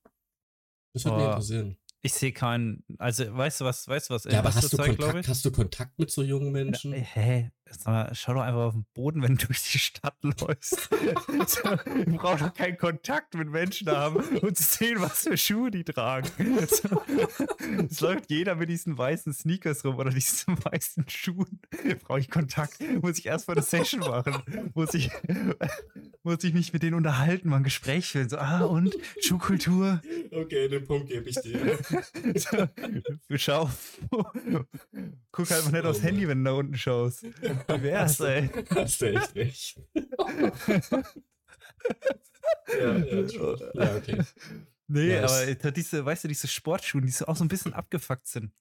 [0.93, 1.77] Das würde mich interessieren.
[2.03, 2.85] Ich sehe keinen.
[2.99, 4.25] Also, weißt du was, weißt du was?
[4.25, 6.93] Ja, aber hast du, Zeit, Kontakt, hast du Kontakt mit so jungen Menschen?
[6.93, 7.51] Ey, Hä?
[7.85, 10.91] Mal, schau doch einfach auf den Boden, wenn du durch die Stadt läufst.
[10.91, 15.85] du brauchst doch keinen Kontakt mit Menschen haben und zu sehen, was für Schuhe die
[15.85, 16.29] tragen.
[16.59, 21.61] Es läuft jeder mit diesen weißen Sneakers rum oder diesen weißen Schuhen.
[22.03, 22.79] Brauche ich Kontakt?
[23.03, 24.71] Muss ich erstmal eine Session machen?
[24.75, 25.11] Muss ich,
[26.23, 28.29] muss ich mich mit denen unterhalten, mal ein Gespräch führen?
[28.29, 30.01] So, ah, und Schuhkultur?
[30.31, 31.79] Okay, den Punkt gebe ich dir.
[32.35, 32.69] So,
[33.37, 33.71] Schau.
[35.33, 37.25] Guck halt mal nicht Oh aufs Handy, wenn du da unten schaust.
[37.69, 38.51] Wär's, ey?
[38.75, 39.81] Hast du echt recht.
[42.81, 43.21] ja, ja,
[43.75, 44.23] ja, okay.
[44.89, 45.57] Nee, Nice.
[45.61, 48.53] aber diese, weißt du, diese Sportschuhe, die so auch so ein bisschen abgefuckt sind.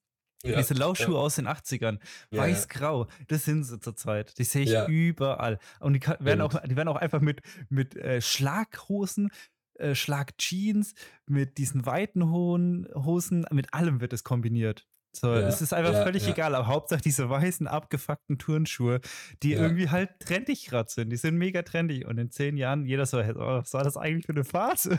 [0.44, 2.00] Ja, diese Laufschuhe aus den 80ern.
[2.32, 3.08] Ja, Weiß-grau.
[3.28, 4.38] Das sind sie zurzeit.
[4.38, 4.88] Die sehe ich Ja.
[4.88, 5.60] überall.
[5.82, 6.72] Und die, kann, werden auch, Stimmt.
[6.72, 9.32] die werden auch einfach mit, mit äh, Schlaghosen,
[9.74, 10.94] äh, Schlagjeans,
[11.26, 14.88] mit diesen weiten hohen Hosen, mit allem wird es kombiniert.
[15.20, 16.30] So, Ja, es ist einfach ja, völlig ja.
[16.30, 19.02] egal, aber Hauptsache diese weißen, abgefuckten Turnschuhe,
[19.44, 21.10] die irgendwie halt trendig gerade sind.
[21.10, 22.06] Die sind mega trendig.
[22.06, 24.98] Und in zehn Jahren jeder so, oh, was war das eigentlich für eine Phase?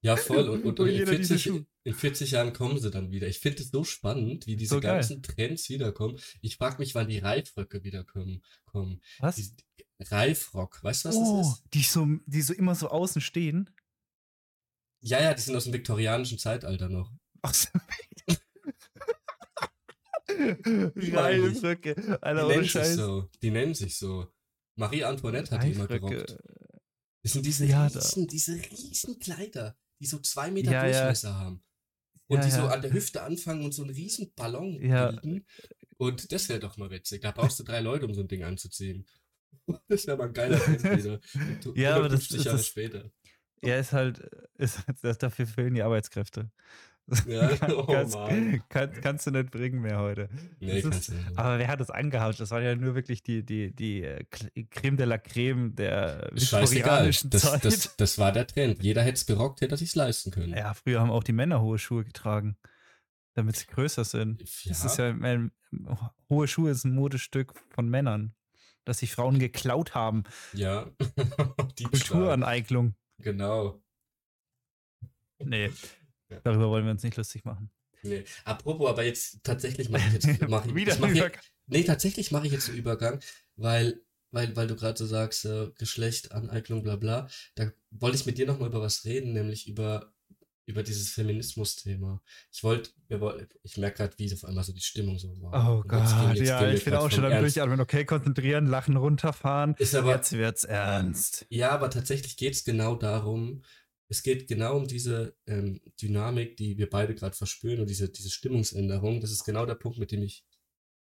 [0.00, 0.48] Ja, voll.
[0.48, 3.26] Und, und, und in, jeder diese 40, Schuhe- in 40 Jahren kommen sie dann wieder.
[3.26, 6.20] Ich finde es so spannend, wie diese So ganzen Trends wiederkommen.
[6.40, 8.42] Ich frage mich, wann die Reifröcke wiederkommen.
[8.64, 9.00] Kommen.
[9.18, 9.36] Was?
[9.36, 9.50] Die,
[10.00, 11.64] Reifrock, weißt du, was oh, das ist?
[11.74, 13.70] die so, die so immer so außen stehen.
[15.00, 17.12] Ja, ja, die sind aus dem viktorianischen Zeitalter noch.
[17.42, 17.68] Ach so.
[20.28, 22.18] Reifröcke.
[22.20, 22.88] Alter, die nennen Scheiß.
[22.88, 23.28] sich so.
[23.42, 24.28] Die nennen sich so.
[24.76, 26.38] Marie Antoinette hat die immer gerockt.
[27.22, 31.34] Das sind diese ja, riesen, diese riesen Kleider, die so zwei Meter ja, Durchmesser ja.
[31.34, 31.64] haben.
[32.28, 35.46] Und die so an der Hüfte anfangen und so einen riesen Ballon bilden.
[35.96, 37.22] Und das wäre doch mal witzig.
[37.22, 39.06] Da brauchst du drei Leute, um so ein Ding anzuziehen.
[39.88, 41.20] Das wäre mal ein geiler Film
[41.74, 43.10] ja, aber das, Jahre das, später.
[43.62, 44.20] Ja, ist halt,
[44.56, 46.50] ist, das, dafür fehlen die Arbeitskräfte.
[47.26, 48.18] Ja, oh kannst,
[48.68, 50.28] kann, kannst, du nicht bringen mehr heute.
[50.60, 52.38] Nee, ist, aber wer hat das angehaut?
[52.38, 54.24] Das war ja nur wirklich die, die, die äh,
[54.70, 57.64] Creme de la Creme der viktorianischen das, Zeit.
[57.64, 58.82] Das, das war der Trend.
[58.82, 60.54] Jeder hätte es gerockt, hätte sich leisten können.
[60.54, 62.56] Ja, früher haben auch die Männer hohe Schuhe getragen,
[63.34, 64.42] damit sie größer sind.
[64.64, 64.68] Ja.
[64.68, 65.50] Das ist ja, mein,
[66.28, 68.34] hohe Schuhe ist ein Modestück von Männern,
[68.84, 70.24] das sich Frauen geklaut haben.
[70.52, 70.90] Ja.
[71.90, 72.94] Kulturaneignung.
[73.18, 73.80] Genau.
[75.40, 75.70] Nee.
[76.30, 76.40] Ja.
[76.42, 77.70] Darüber wollen wir uns nicht lustig machen.
[78.02, 78.24] Nee.
[78.44, 82.30] Apropos, aber jetzt tatsächlich mache ich jetzt mach ich, Wieder ich mach jetzt, Nee, tatsächlich
[82.32, 83.20] mache ich jetzt einen Übergang,
[83.56, 84.00] weil,
[84.30, 87.28] weil, weil du gerade so sagst, äh, Geschlecht, Aneignung, bla bla.
[87.54, 90.14] Da wollte ich mit dir nochmal über was reden, nämlich über,
[90.64, 92.22] über dieses Feminismus-Thema.
[92.50, 92.90] Ich wollte,
[93.62, 95.78] ich merke gerade, wie auf einmal so die Stimmung so war.
[95.78, 97.80] Oh Gott, ja, ich bin auch schon am Durchatmen.
[97.80, 99.74] Okay, konzentrieren, lachen, runterfahren.
[99.78, 101.44] Ist aber, jetzt wird's ernst.
[101.50, 103.62] Ja, aber tatsächlich geht es genau darum,
[104.08, 108.30] es geht genau um diese ähm, Dynamik, die wir beide gerade verspüren und diese, diese
[108.30, 109.20] Stimmungsänderung.
[109.20, 110.46] Das ist genau der Punkt, mit dem ich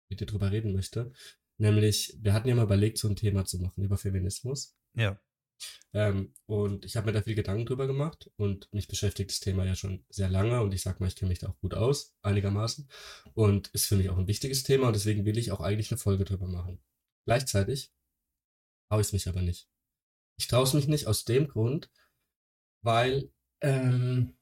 [0.09, 1.11] mit dir drüber reden möchte.
[1.57, 4.75] Nämlich, wir hatten ja mal überlegt, so ein Thema zu machen über Feminismus.
[4.93, 5.19] Ja.
[5.93, 9.63] Ähm, und ich habe mir da viel Gedanken drüber gemacht und mich beschäftigt das Thema
[9.63, 12.15] ja schon sehr lange und ich sag mal, ich kenne mich da auch gut aus,
[12.23, 12.89] einigermaßen.
[13.33, 15.97] Und ist für mich auch ein wichtiges Thema und deswegen will ich auch eigentlich eine
[15.97, 16.81] Folge drüber machen.
[17.25, 17.93] Gleichzeitig
[18.89, 19.69] traue ich es mich aber nicht.
[20.37, 21.91] Ich traue es mich nicht aus dem Grund,
[22.81, 23.29] weil
[23.61, 24.33] ähm,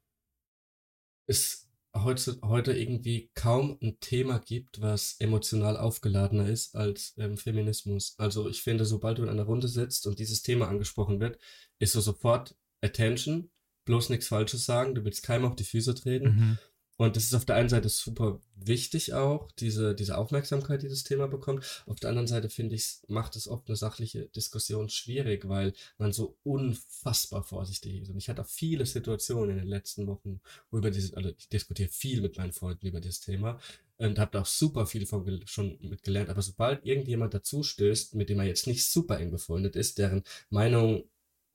[1.27, 8.15] es heute, heute irgendwie kaum ein Thema gibt, was emotional aufgeladener ist als ähm, Feminismus.
[8.17, 11.39] Also ich finde, sobald du in einer Runde sitzt und dieses Thema angesprochen wird,
[11.79, 13.49] ist so sofort Attention,
[13.85, 16.29] bloß nichts Falsches sagen, du willst keinem auf die Füße treten.
[16.29, 16.57] Mhm.
[16.99, 21.05] Und das ist auf der einen Seite super wichtig auch, diese, diese Aufmerksamkeit, die das
[21.05, 21.63] Thema bekommt.
[21.85, 26.11] Auf der anderen Seite finde ich, macht es oft eine sachliche Diskussion schwierig, weil man
[26.11, 28.09] so unfassbar vorsichtig ist.
[28.09, 30.41] Und ich hatte auch viele Situationen in den letzten Wochen,
[30.71, 33.61] wo über dieses, also ich diskutiere viel mit meinen Freunden über dieses Thema
[33.95, 36.29] und habe da auch super viel von schon mitgelernt.
[36.29, 40.23] Aber sobald irgendjemand dazu stößt, mit dem man jetzt nicht super eng befreundet ist, deren
[40.49, 41.05] Meinung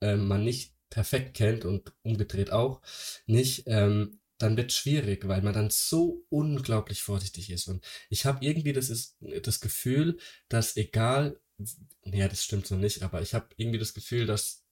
[0.01, 2.81] äh, man nicht perfekt kennt und umgedreht auch
[3.27, 7.67] nicht, ähm, dann wird es schwierig, weil man dann so unglaublich vorsichtig ist.
[7.67, 10.17] Und ich habe irgendwie das, ist, das Gefühl,
[10.49, 11.39] dass egal,
[12.03, 14.65] naja, das stimmt so nicht, aber ich habe irgendwie das Gefühl, dass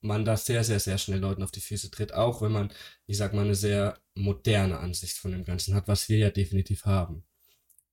[0.00, 2.72] man da sehr, sehr, sehr schnell Leuten auf die Füße tritt, auch wenn man,
[3.06, 6.84] ich sag mal, eine sehr moderne Ansicht von dem Ganzen hat, was wir ja definitiv
[6.84, 7.24] haben.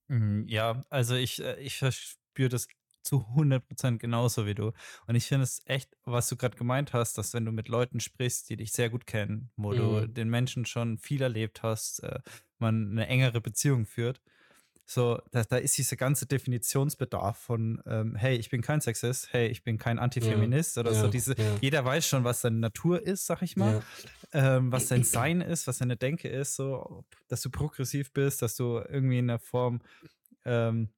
[0.08, 2.68] Mhm, ja, also ich, äh, ich verspüre das
[3.04, 4.72] zu 100% genauso wie du.
[5.08, 8.00] Und ich finde es echt, was du gerade gemeint hast, dass wenn du mit Leuten
[8.00, 9.78] sprichst, die dich sehr gut kennen, wo mhm.
[9.78, 12.20] du den Menschen schon viel erlebt hast, äh,
[12.60, 14.22] man eine engere Beziehung führt,
[14.92, 19.48] so, da, da ist dieser ganze Definitionsbedarf von, ähm, hey, ich bin kein Sexist, hey,
[19.48, 21.08] ich bin kein Antifeminist ja, oder ja, so.
[21.08, 21.56] Diese, ja.
[21.62, 23.84] Jeder weiß schon, was seine Natur ist, sag ich mal,
[24.34, 28.58] ähm, was sein Sein ist, was seine Denke ist, so, dass du progressiv bist, dass
[28.58, 29.80] du irgendwie in der Form
[30.44, 30.90] ähm,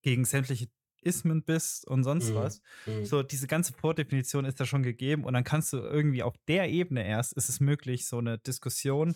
[0.00, 0.68] gegen sämtliche
[1.02, 2.34] Ismen bist und sonst mhm.
[2.34, 2.62] was.
[2.86, 3.04] Mhm.
[3.04, 6.68] So, diese ganze Vordefinition ist da schon gegeben und dann kannst du irgendwie auf der
[6.68, 9.14] Ebene erst, ist es möglich, so eine Diskussion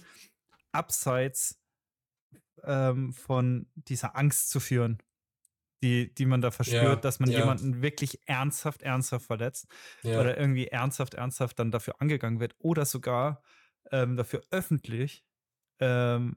[0.72, 1.58] abseits
[2.64, 4.98] ähm, von dieser Angst zu führen,
[5.82, 7.40] die, die man da verspürt, ja, dass man ja.
[7.40, 9.66] jemanden wirklich ernsthaft, ernsthaft verletzt
[10.02, 10.20] ja.
[10.20, 13.42] oder irgendwie ernsthaft, ernsthaft dann dafür angegangen wird oder sogar
[13.90, 15.24] ähm, dafür öffentlich
[15.80, 16.36] ähm,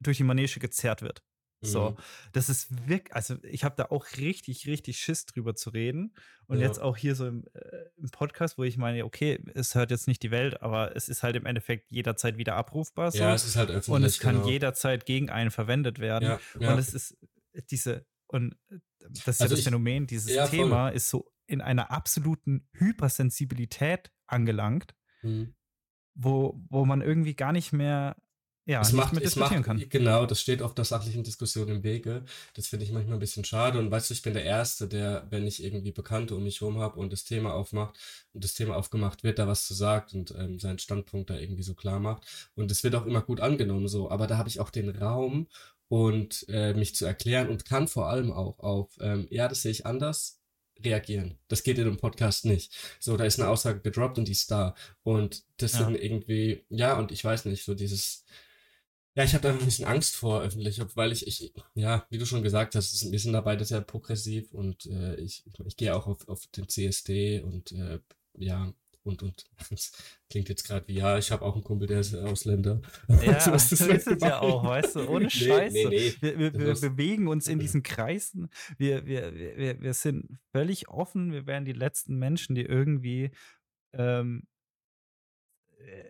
[0.00, 1.22] durch die Manege gezerrt wird.
[1.64, 1.96] So, mhm.
[2.32, 6.12] das ist wirklich, also ich habe da auch richtig, richtig Schiss drüber zu reden.
[6.46, 6.66] Und ja.
[6.66, 7.60] jetzt auch hier so im, äh,
[7.96, 11.22] im, Podcast, wo ich meine, okay, es hört jetzt nicht die Welt, aber es ist
[11.22, 13.12] halt im Endeffekt jederzeit wieder abrufbar.
[13.12, 13.18] So.
[13.18, 13.94] Ja, es ist halt öffentlich.
[13.94, 14.48] Und es kann genau.
[14.48, 16.24] jederzeit gegen einen verwendet werden.
[16.24, 16.72] Ja, ja.
[16.72, 17.16] Und es ist
[17.70, 18.56] diese, und
[18.98, 20.96] das ist also ja das ich, Phänomen, dieses Thema voll.
[20.96, 25.54] ist so in einer absoluten Hypersensibilität angelangt, mhm.
[26.14, 28.16] wo, wo man irgendwie gar nicht mehr
[28.64, 29.84] ja, es macht, es macht, kann.
[29.88, 32.24] Genau, das steht auf der sachlichen Diskussion im Wege.
[32.54, 33.78] Das finde ich manchmal ein bisschen schade.
[33.78, 36.78] Und weißt du, ich bin der Erste, der, wenn ich irgendwie Bekannte um mich herum
[36.78, 37.98] habe und das Thema aufmacht
[38.32, 41.64] und das Thema aufgemacht wird, da was zu sagt und ähm, seinen Standpunkt da irgendwie
[41.64, 42.24] so klar macht.
[42.54, 44.10] Und es wird auch immer gut angenommen so.
[44.10, 45.48] Aber da habe ich auch den Raum
[45.88, 49.72] und äh, mich zu erklären und kann vor allem auch auf, ähm, ja, das sehe
[49.72, 50.40] ich anders
[50.84, 51.38] reagieren.
[51.48, 52.74] Das geht in einem Podcast nicht.
[53.00, 54.74] So, da ist eine Aussage gedroppt und die ist da.
[55.02, 55.84] Und das ja.
[55.84, 58.24] sind irgendwie, ja, und ich weiß nicht, so dieses,
[59.14, 62.26] ja, ich habe da ein bisschen Angst vor öffentlich, weil ich, ich, ja, wie du
[62.26, 66.06] schon gesagt hast, wir sind da beide sehr progressiv und äh, ich, ich, gehe auch
[66.06, 67.98] auf, auf den CSD und äh,
[68.38, 68.72] ja,
[69.04, 69.92] und, und das
[70.30, 72.80] klingt jetzt gerade wie, ja, ich habe auch einen Kumpel, der ist Ausländer.
[73.22, 75.74] Ja, so ist, so ist es ja auch, weißt du, ohne Scheiße.
[75.74, 78.48] Nee, nee, wir, wir, wir bewegen uns in diesen Kreisen.
[78.78, 81.32] Wir, wir, wir, wir sind völlig offen.
[81.32, 83.30] Wir wären die letzten Menschen, die irgendwie
[83.92, 84.51] ähm, äh,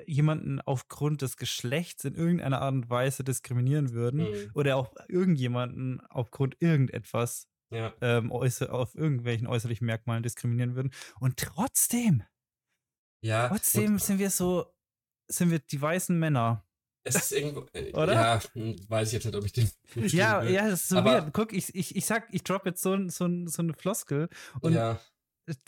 [0.06, 4.50] jemanden aufgrund des Geschlechts in irgendeiner Art und Weise diskriminieren würden mhm.
[4.54, 7.92] oder auch irgendjemanden aufgrund irgendetwas ja.
[8.00, 10.92] ähm, auf irgendwelchen äußerlichen Merkmalen diskriminieren würden.
[11.20, 12.22] Und trotzdem
[13.22, 13.48] ja.
[13.48, 14.66] Trotzdem sind wir so,
[15.28, 16.66] sind wir die weißen Männer.
[17.04, 18.14] Es ist irgendwo, äh, Oder?
[18.14, 19.70] Ja, hm, weiß ich jetzt nicht, ob ich den.
[20.08, 20.52] Ja, will.
[20.52, 21.32] ja, das ist so Aber, weird.
[21.32, 24.28] Guck, ich, ich, ich sag, ich drop jetzt so, so, so eine Floskel
[24.60, 25.00] und ja.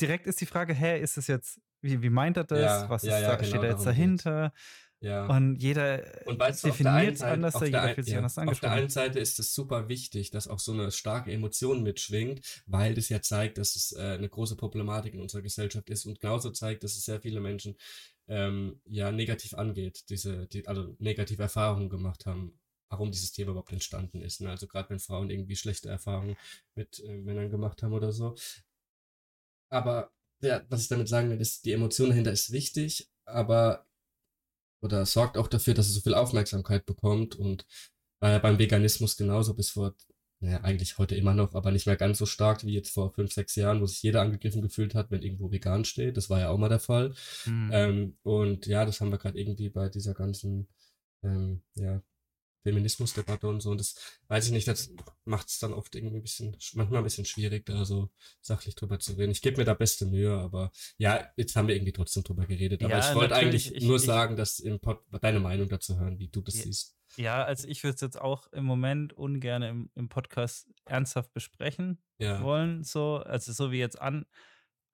[0.01, 2.61] direkt ist die Frage, hä, ist das jetzt, wie, wie meint er das?
[2.61, 4.53] Ja, Was ist ja, da, genau, steht da jetzt dahinter?
[5.01, 5.26] Ja.
[5.26, 8.70] Und jeder und weißt du, definiert es anders, jeder fühlt sich anders angesprochen.
[8.70, 12.62] Auf der einen Seite ist es super wichtig, dass auch so eine starke Emotion mitschwingt,
[12.66, 16.20] weil das ja zeigt, dass es äh, eine große Problematik in unserer Gesellschaft ist und
[16.20, 17.76] genauso zeigt, dass es sehr viele Menschen
[18.28, 22.59] ähm, ja negativ angeht, diese, die, also negative Erfahrungen gemacht haben,
[22.89, 24.41] warum dieses Thema überhaupt entstanden ist.
[24.41, 24.49] Ne?
[24.49, 26.37] Also gerade wenn Frauen irgendwie schlechte Erfahrungen
[26.74, 28.37] mit äh, Männern gemacht haben oder so.
[29.68, 30.14] Aber
[30.45, 33.86] ja, was ich damit sagen will, ist, die Emotion dahinter ist wichtig, aber
[34.82, 37.66] oder sorgt auch dafür, dass es so viel Aufmerksamkeit bekommt und
[38.20, 39.95] war ja beim Veganismus genauso bis vor,
[40.40, 43.32] naja, eigentlich heute immer noch, aber nicht mehr ganz so stark wie jetzt vor fünf,
[43.32, 46.18] sechs Jahren, wo sich jeder angegriffen gefühlt hat, wenn irgendwo vegan steht.
[46.18, 47.14] Das war ja auch mal der Fall.
[47.47, 47.70] Mhm.
[47.72, 50.68] Ähm, und ja, das haben wir gerade irgendwie bei dieser ganzen
[51.22, 52.03] ähm, ja,
[52.65, 53.71] Feminismusdebatte und so.
[53.71, 53.95] Und das
[54.29, 54.93] weiß ich nicht, das
[55.25, 58.11] macht es dann oft irgendwie ein bisschen, manchmal ein bisschen schwierig, da so
[58.41, 59.33] sachlich drüber zu reden.
[59.33, 62.83] Ich gebe mir da beste Mühe, aber ja, jetzt haben wir irgendwie trotzdem drüber geredet.
[62.83, 65.99] Aber ja, ich wollte eigentlich ich, nur ich, sagen, dass im Pod deine Meinung dazu
[65.99, 66.97] hören, wie du das ja, siehst.
[67.17, 72.03] Ja, also ich würde es jetzt auch im Moment ungern im, im Podcast ernsthaft besprechen
[72.19, 72.43] ja.
[72.43, 72.83] wollen.
[72.83, 74.25] So, also so wie jetzt an,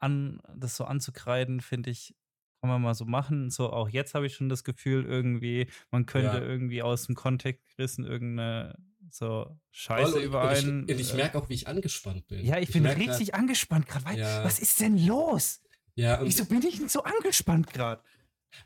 [0.00, 2.14] an das so anzukreiden, finde ich
[2.60, 3.50] kann man mal so machen.
[3.50, 6.42] So auch jetzt habe ich schon das Gefühl, irgendwie, man könnte ja.
[6.42, 8.76] irgendwie aus dem Kontext gerissen irgendeine
[9.10, 10.82] so Scheiße Voll, über einen.
[10.82, 12.44] Und ich, ich äh merke auch, wie ich angespannt bin.
[12.44, 14.18] Ja, ich, ich bin richtig grad, angespannt gerade.
[14.18, 14.44] Ja.
[14.44, 15.62] Was ist denn los?
[15.94, 18.02] Ja, Wieso bin ich denn so angespannt gerade?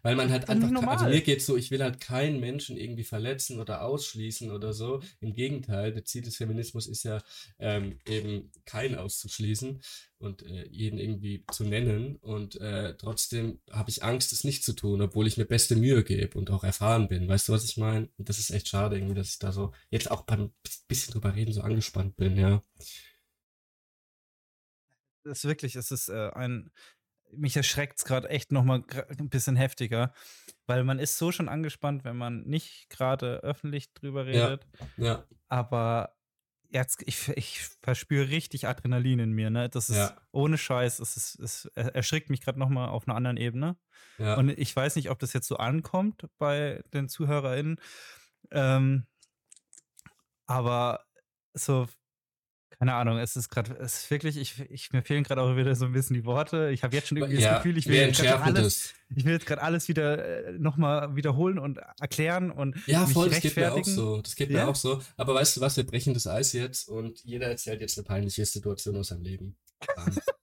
[0.02, 3.60] Weil man halt einfach, also mir geht's so, ich will halt keinen Menschen irgendwie verletzen
[3.60, 5.02] oder ausschließen oder so.
[5.20, 7.22] Im Gegenteil, das Ziel des Feminismus ist ja
[7.58, 9.80] ähm, eben keinen auszuschließen
[10.18, 12.16] und äh, jeden irgendwie zu nennen.
[12.16, 16.02] Und äh, trotzdem habe ich Angst, es nicht zu tun, obwohl ich mir beste Mühe
[16.04, 17.28] gebe und auch erfahren bin.
[17.28, 18.08] Weißt du, was ich meine?
[18.18, 20.52] Das ist echt schade irgendwie, dass ich da so jetzt auch beim
[20.88, 22.62] bisschen drüber reden so angespannt bin, ja.
[25.24, 26.70] Das ist wirklich, es ist äh, ein
[27.36, 28.82] mich erschreckt es gerade echt nochmal
[29.18, 30.12] ein bisschen heftiger,
[30.66, 34.66] weil man ist so schon angespannt, wenn man nicht gerade öffentlich drüber redet.
[34.96, 35.04] Ja.
[35.04, 35.24] ja.
[35.48, 36.16] Aber
[36.74, 39.68] jetzt, ich, ich verspüre richtig Adrenalin in mir, ne?
[39.68, 40.16] Das ist ja.
[40.32, 43.76] ohne Scheiß, es, ist, es erschrickt mich gerade nochmal auf einer anderen Ebene.
[44.18, 44.34] Ja.
[44.34, 47.80] Und ich weiß nicht, ob das jetzt so ankommt bei den ZuhörerInnen.
[48.50, 49.06] Ähm,
[50.46, 51.04] aber
[51.54, 51.86] so
[52.78, 55.74] keine Ahnung, es ist gerade, es ist wirklich, ich, ich, mir fehlen gerade auch wieder
[55.74, 56.70] so ein bisschen die Worte.
[56.70, 59.46] Ich habe jetzt schon irgendwie ja, das Gefühl, ich will jetzt alles, ich will jetzt
[59.46, 63.84] gerade alles wieder äh, nochmal wiederholen und erklären und ja, voll, das geht mir auch
[63.84, 64.20] so.
[64.22, 64.64] Das geht ja?
[64.64, 65.00] mir auch so.
[65.16, 68.44] Aber weißt du was, wir brechen das Eis jetzt und jeder erzählt jetzt eine peinliche
[68.44, 69.56] Situation aus seinem Leben.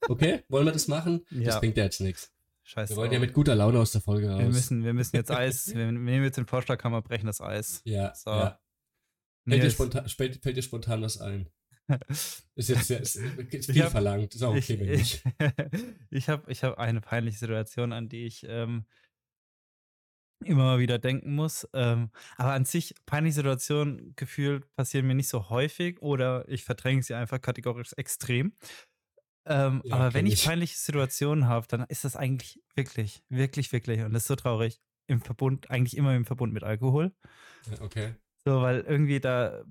[0.08, 1.26] okay, wollen wir das machen?
[1.32, 1.46] Ja.
[1.46, 2.32] Das bringt ja jetzt nichts.
[2.64, 2.94] Scheiße.
[2.94, 4.40] Wir wollen ja mit guter Laune aus der Folge raus.
[4.40, 7.26] Wir müssen, wir müssen jetzt Eis, wir, wir nehmen jetzt den Vorschlag, kann man brechen
[7.26, 7.82] das Eis.
[7.84, 8.14] Ja.
[8.16, 8.30] So.
[8.30, 8.60] ja.
[9.48, 11.50] Fällt, dir spontan, fällt, fällt dir spontan was ein?
[12.56, 13.20] Ist jetzt sehr, ist
[13.72, 14.34] viel hab, verlangt.
[14.36, 15.24] Ist auch okay, ich, wenn nicht.
[16.10, 18.86] ich habe ich hab eine peinliche Situation, an die ich ähm,
[20.46, 21.68] immer mal wieder denken muss.
[21.74, 27.04] Ähm, aber an sich, peinliche Situationen gefühlt passieren mir nicht so häufig oder ich verdränge
[27.04, 28.54] sie einfach kategorisch extrem.
[29.46, 33.72] Ähm, ja, aber wenn ich, ich peinliche Situationen habe, dann ist das eigentlich wirklich, wirklich,
[33.72, 37.14] wirklich, und das ist so traurig, im Verbund, eigentlich immer im Verbund mit Alkohol.
[37.82, 38.16] Okay.
[38.46, 39.64] So, weil irgendwie da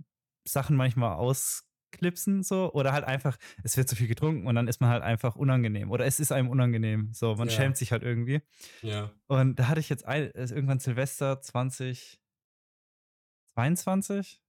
[0.46, 4.68] Sachen manchmal aus klipsen so oder halt einfach, es wird zu viel getrunken und dann
[4.68, 7.10] ist man halt einfach unangenehm oder es ist einem unangenehm.
[7.12, 7.54] So, man ja.
[7.54, 8.40] schämt sich halt irgendwie.
[8.82, 9.10] Ja.
[9.26, 14.40] Und da hatte ich jetzt ein, irgendwann Silvester 2022?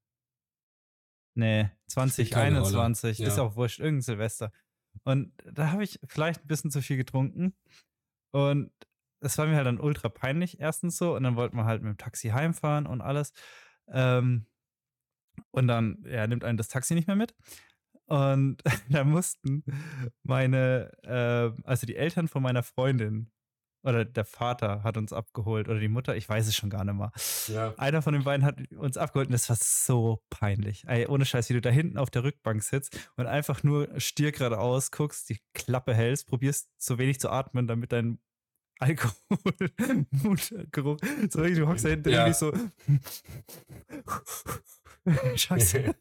[1.34, 3.20] Nee, 2021.
[3.20, 3.28] Ja.
[3.28, 4.52] Ist auch wurscht, irgendein Silvester.
[5.04, 7.56] Und da habe ich vielleicht ein bisschen zu viel getrunken.
[8.32, 8.72] Und
[9.22, 11.16] es war mir halt dann ultra peinlich, erstens so.
[11.16, 13.34] Und dann wollten wir halt mit dem Taxi heimfahren und alles.
[13.88, 14.46] Ähm,
[15.52, 17.34] und dann ja, nimmt einen das Taxi nicht mehr mit.
[18.06, 18.58] Und
[18.90, 19.64] da mussten
[20.24, 23.32] meine, äh, also die Eltern von meiner Freundin
[23.84, 26.96] oder der Vater hat uns abgeholt oder die Mutter, ich weiß es schon gar nicht
[26.96, 27.12] mehr.
[27.48, 27.74] Ja.
[27.78, 30.84] Einer von den beiden hat uns abgeholt und das war so peinlich.
[30.88, 34.32] Ey, ohne Scheiß, wie du da hinten auf der Rückbank sitzt und einfach nur stier
[34.32, 38.20] geradeaus guckst, die Klappe hältst, probierst so wenig zu atmen, damit dein
[38.82, 39.14] Alkohol,
[40.10, 40.98] Mundgeruch,
[41.30, 42.26] so du hockst da hinten ja.
[42.26, 42.52] irgendwie so.
[45.36, 45.96] Scheiße.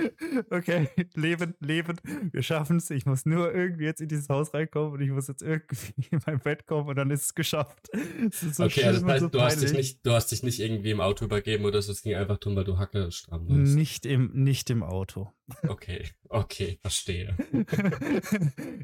[0.50, 2.00] okay, leben, leben.
[2.32, 2.90] Wir schaffen es.
[2.90, 6.20] Ich muss nur irgendwie jetzt in dieses Haus reinkommen und ich muss jetzt irgendwie in
[6.26, 7.90] mein Bett kommen und dann ist es geschafft.
[8.26, 10.60] Es so okay, also das heißt, so du, hast dich nicht, du hast dich nicht
[10.60, 11.92] irgendwie im Auto übergeben oder so.
[11.92, 13.74] Es ging einfach drum, weil du Hacke stramm warst.
[13.74, 15.32] Nicht im, nicht im Auto.
[15.68, 17.36] Okay, okay, verstehe.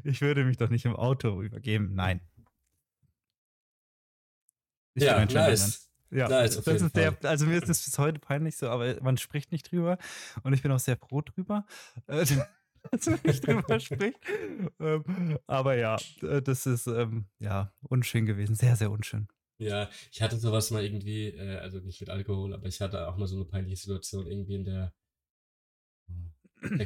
[0.03, 1.95] ich würde mich doch nicht im Auto übergeben.
[1.95, 2.21] Nein.
[4.93, 5.89] Ich ja, nice.
[6.13, 9.17] Ja, nice, das ist der, also mir ist das bis heute peinlich so, aber man
[9.17, 9.97] spricht nicht drüber
[10.43, 11.65] und ich bin auch sehr froh drüber,
[12.07, 12.25] äh,
[12.91, 14.19] dass man nicht drüber spricht.
[14.79, 19.27] Ähm, aber ja, äh, das ist ähm, ja unschön gewesen, sehr, sehr unschön.
[19.57, 23.17] Ja, ich hatte sowas mal irgendwie, äh, also nicht mit Alkohol, aber ich hatte auch
[23.17, 24.93] mal so eine peinliche Situation irgendwie in der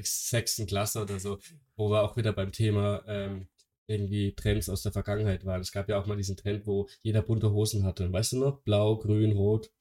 [0.03, 1.39] sechsten Klasse oder so,
[1.75, 3.47] wo wir auch wieder beim Thema ähm,
[3.87, 5.61] irgendwie Trends aus der Vergangenheit waren.
[5.61, 8.11] Es gab ja auch mal diesen Trend, wo jeder bunte Hosen hatte.
[8.11, 8.61] Weißt du noch?
[8.61, 9.71] Blau, grün, rot.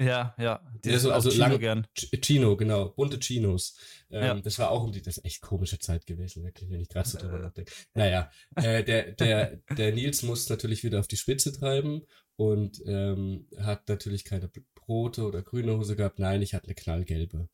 [0.00, 0.62] Ja, ja.
[0.82, 1.86] Die also, also Chino lang, gern.
[1.94, 2.88] Chino, genau.
[2.88, 3.76] Bunte Chinos.
[4.10, 4.34] Ähm, ja.
[4.40, 7.08] Das war auch um die, das ist echt komische Zeit gewesen, wirklich, wenn ich gerade
[7.08, 7.42] so drüber äh.
[7.42, 7.70] nachdenke.
[7.92, 13.46] Naja, äh, der, der, der Nils muss natürlich wieder auf die Spitze treiben und ähm,
[13.58, 14.50] hat natürlich keine
[14.88, 16.18] rote oder grüne Hose gehabt.
[16.18, 17.50] Nein, ich hatte eine knallgelbe.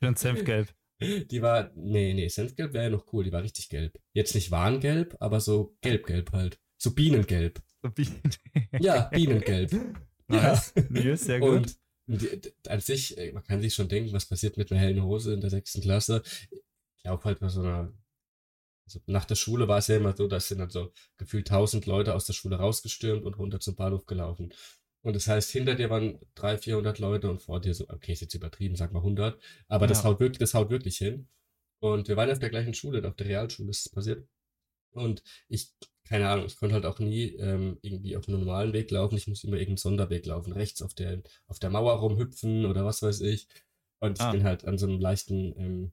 [0.00, 0.72] Und Senfgelb.
[1.00, 3.98] Die war, nee, nee, Senfgelb wäre ja noch cool, die war richtig gelb.
[4.14, 6.58] Jetzt nicht Warngelb, aber so gelb-gelb halt.
[6.78, 7.62] So Bienengelb.
[7.82, 8.20] So Bienen
[8.80, 9.72] ja, Bienengelb.
[10.28, 10.72] Nice.
[10.90, 11.16] Ja.
[11.16, 11.50] Sehr gut.
[11.50, 11.76] Und
[12.06, 15.40] die, an sich, man kann sich schon denken, was passiert mit einer hellen Hose in
[15.40, 16.22] der sechsten Klasse.
[16.50, 17.92] Ich glaube halt bei so einer,
[18.86, 21.86] also nach der Schule war es ja immer so, dass sind dann so gefühlt tausend
[21.86, 24.52] Leute aus der Schule rausgestürmt und runter zum Bahnhof gelaufen.
[25.06, 28.22] Und das heißt, hinter dir waren 300, 400 Leute und vor dir so, okay, ist
[28.22, 29.40] jetzt übertrieben, sag mal 100.
[29.68, 29.88] Aber ja.
[29.88, 31.28] das haut wirklich, das haut wirklich hin.
[31.78, 34.26] Und wir waren auf der gleichen Schule, auf der Realschule ist es passiert.
[34.90, 38.90] Und ich, keine Ahnung, ich konnte halt auch nie ähm, irgendwie auf einem normalen Weg
[38.90, 39.16] laufen.
[39.16, 43.00] Ich musste immer irgendeinen Sonderweg laufen, rechts auf der, auf der Mauer rumhüpfen oder was
[43.00, 43.46] weiß ich.
[44.00, 44.32] Und ich ah.
[44.32, 45.92] bin halt an so einem leichten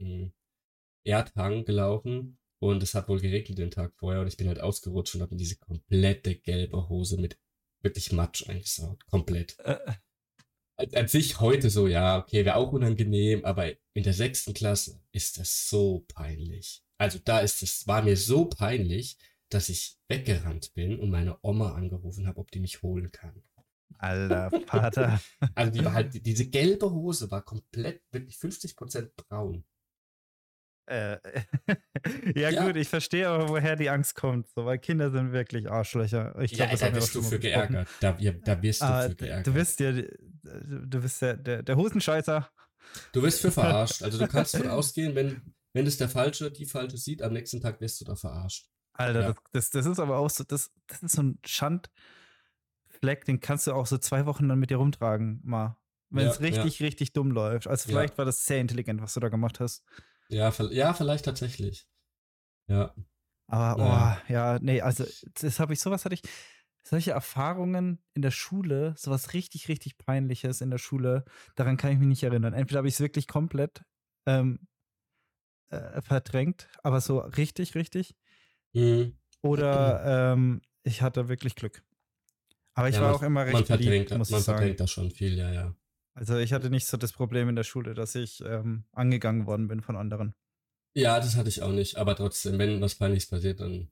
[0.00, 0.32] ähm,
[1.04, 2.36] Erdhang gelaufen.
[2.58, 5.36] Und es hat wohl geregnet den Tag vorher und ich bin halt ausgerutscht und habe
[5.36, 7.38] diese komplette gelbe Hose mit
[7.82, 9.04] wirklich Matsch eingesaut.
[9.06, 9.58] Komplett.
[9.60, 9.78] Äh.
[10.94, 15.38] An sich heute so, ja, okay, wäre auch unangenehm, aber in der sechsten Klasse ist
[15.38, 16.82] das so peinlich.
[16.96, 19.18] Also da ist es, war mir so peinlich,
[19.50, 23.42] dass ich weggerannt bin und meine Oma angerufen habe, ob die mich holen kann.
[23.98, 25.20] Alter Vater.
[25.54, 29.64] also die war halt, diese gelbe Hose war komplett, wirklich 50% braun.
[30.90, 31.18] Äh,
[32.34, 35.70] ja, ja, gut, ich verstehe aber, woher die Angst kommt, so, weil Kinder sind wirklich
[35.70, 36.36] Arschlöcher.
[36.40, 37.86] Ich glaub, ja, da wirst du für geärgert.
[38.00, 39.46] Da, ja, da wirst du ah, für geärgert.
[39.46, 42.50] Du bist ja, du bist ja der, der Hosenscheißer.
[43.12, 44.02] Du wirst für verarscht.
[44.02, 47.60] Also du kannst davon ausgehen, wenn, wenn es der Falsche, die Falsche sieht, am nächsten
[47.60, 48.66] Tag wirst du da verarscht.
[48.94, 49.34] Alter, ja.
[49.52, 53.74] das, das, ist aber auch so, das, das ist so ein Schandfleck, den kannst du
[53.74, 55.76] auch so zwei Wochen dann mit dir rumtragen, mal.
[56.12, 57.68] Wenn es richtig, richtig dumm läuft.
[57.68, 59.84] Also vielleicht war das sehr intelligent, was du da gemacht hast.
[60.30, 61.86] Ja, ja, vielleicht tatsächlich.
[62.68, 62.94] Ja.
[63.48, 64.22] Aber, ja.
[64.22, 65.04] oh, ja, nee, also,
[65.40, 66.22] das habe ich, sowas hatte ich,
[66.82, 71.24] solche Erfahrungen in der Schule, sowas richtig, richtig Peinliches in der Schule,
[71.56, 72.54] daran kann ich mich nicht erinnern.
[72.54, 73.82] Entweder habe ich es wirklich komplett
[74.26, 74.66] ähm,
[75.70, 78.14] äh, verdrängt, aber so richtig, richtig.
[78.72, 79.16] Mhm.
[79.42, 81.82] Oder ähm, ich hatte wirklich Glück.
[82.74, 85.10] Aber ich ja, war auch immer recht man verdrängt, lieb, muss man verdrängt das schon
[85.10, 85.74] viel, ja, ja.
[86.14, 89.68] Also ich hatte nicht so das Problem in der Schule, dass ich ähm, angegangen worden
[89.68, 90.34] bin von anderen.
[90.94, 91.96] Ja, das hatte ich auch nicht.
[91.96, 93.90] Aber trotzdem, wenn was Peinliches passiert, dann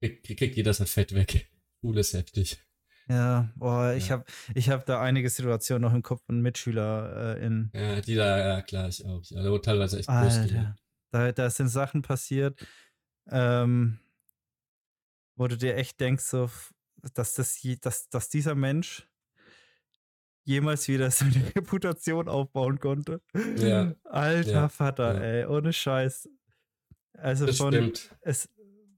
[0.00, 1.50] kriegt, kriegt jeder sein Fett weg.
[1.80, 2.58] Schule ist heftig.
[3.08, 4.16] Ja, boah, ich ja.
[4.16, 7.70] habe ich hab da einige Situationen noch im Kopf von Mitschüler äh, in.
[7.72, 9.22] Ja, die da, ja klar, ich auch.
[9.30, 10.76] Da teilweise echt Alter,
[11.10, 12.60] da, da sind Sachen passiert,
[13.30, 13.98] ähm,
[15.36, 16.50] wo du dir echt denkst, so,
[17.14, 19.08] dass, das, dass, dass dieser Mensch
[20.48, 23.20] jemals wieder seine Reputation aufbauen konnte.
[23.56, 23.94] Ja.
[24.04, 24.68] Alter ja.
[24.68, 25.20] Vater, ja.
[25.20, 26.28] ey, ohne Scheiß.
[27.12, 28.16] Also das von, stimmt.
[28.22, 28.48] Es,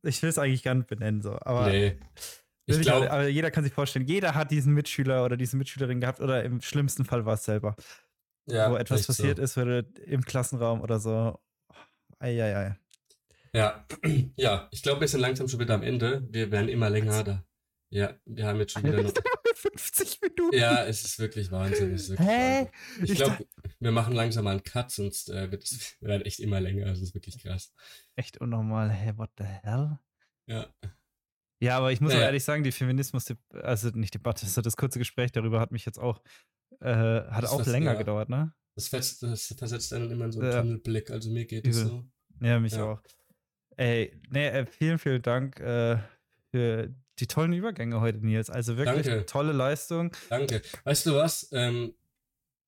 [0.02, 1.68] ich will es eigentlich gar nicht benennen, so, aber.
[1.68, 1.98] Nee.
[2.66, 6.20] Ich glaub, aber jeder kann sich vorstellen, jeder hat diesen Mitschüler oder diese Mitschülerin gehabt
[6.20, 7.74] oder im schlimmsten Fall war es selber.
[8.46, 9.42] Ja, wo etwas passiert so.
[9.42, 11.36] ist oder im Klassenraum oder so.
[12.20, 12.76] Eieiei.
[13.52, 13.84] Ja,
[14.36, 16.24] ja, ich glaube, wir sind langsam schon wieder am Ende.
[16.30, 17.44] Wir werden immer länger da.
[17.90, 19.12] Ja, wir haben jetzt schon wieder noch.
[19.54, 20.56] 50 Minuten.
[20.56, 21.94] Ja, es ist wirklich Wahnsinn.
[21.94, 22.58] Ist wirklich Hä?
[22.66, 23.04] Wahnsinn.
[23.04, 23.46] Ich, Ich glaube,
[23.78, 26.86] wir machen langsam mal einen Cut, sonst äh, wird es werden echt immer länger.
[26.86, 27.72] Das ist wirklich krass.
[28.16, 28.90] Echt unnormal.
[28.90, 29.98] Hä, what the hell?
[30.46, 30.72] Ja.
[31.62, 32.26] Ja, aber ich muss auch Naja.
[32.28, 35.98] ehrlich sagen, die Feminismus, also nicht Debatte, so das kurze Gespräch darüber hat mich jetzt
[35.98, 36.22] auch,
[36.80, 37.98] äh, hat Das auch länger ja.
[37.98, 38.54] gedauert, ne?
[38.74, 40.60] Das, versetzt, das versetzt einen immer in so einen Ja.
[40.62, 41.10] Tunnelblick.
[41.10, 42.04] Also mir geht es so.
[42.40, 42.84] Ja, mich Ja.
[42.92, 43.02] auch.
[43.76, 45.98] Ey, nee, äh, vielen, vielen Dank äh,
[46.50, 48.50] für die tollen Übergänge heute, Nils.
[48.50, 49.26] Also wirklich Danke.
[49.26, 50.12] tolle Leistung.
[50.28, 50.62] Danke.
[50.84, 51.48] Weißt du was?
[51.52, 51.94] Ähm,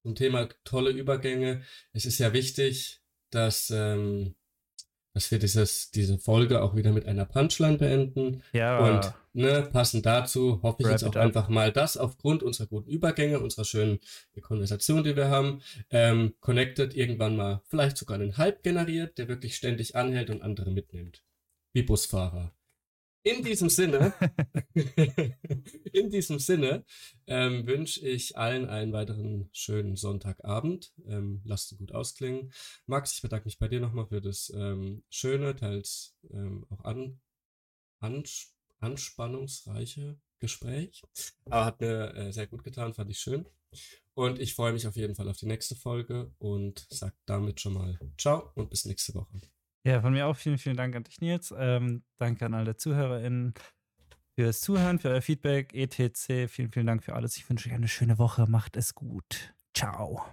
[0.03, 1.63] zum Thema tolle Übergänge.
[1.93, 3.01] Es ist ja wichtig,
[3.31, 4.35] dass, ähm,
[5.15, 8.43] dass wir dieses, diese Folge auch wieder mit einer Punchline beenden.
[8.53, 12.67] Ja, Und ne, passend dazu hoffe ich Wrap jetzt auch einfach mal, dass aufgrund unserer
[12.67, 14.01] guten Übergänge, unserer schönen
[14.41, 19.57] Konversation, die wir haben, ähm, Connected irgendwann mal vielleicht sogar einen Hype generiert, der wirklich
[19.57, 21.23] ständig anhält und andere mitnimmt.
[21.73, 22.53] Wie Busfahrer.
[23.25, 24.13] In diesem Sinne,
[25.93, 26.85] in diesem Sinne
[27.27, 30.93] ähm, wünsche ich allen einen weiteren schönen Sonntagabend.
[31.07, 32.53] Ähm, lasst es gut ausklingen.
[32.87, 37.21] Max, ich bedanke mich bei dir nochmal für das ähm, schöne, teils ähm, auch an,
[38.01, 41.03] ans, anspannungsreiche Gespräch.
[41.45, 43.47] Aber hat mir äh, sehr gut getan, fand ich schön.
[44.15, 47.75] Und ich freue mich auf jeden Fall auf die nächste Folge und sage damit schon
[47.75, 49.41] mal Ciao und bis nächste Woche.
[49.85, 51.53] Ja, von mir auch vielen, vielen Dank an dich, Nils.
[51.57, 53.55] Ähm, danke an alle ZuhörerInnen
[54.35, 56.49] fürs Zuhören, für euer Feedback, etc.
[56.49, 57.37] Vielen, vielen Dank für alles.
[57.37, 58.47] Ich wünsche euch eine schöne Woche.
[58.49, 59.55] Macht es gut.
[59.75, 60.25] Ciao.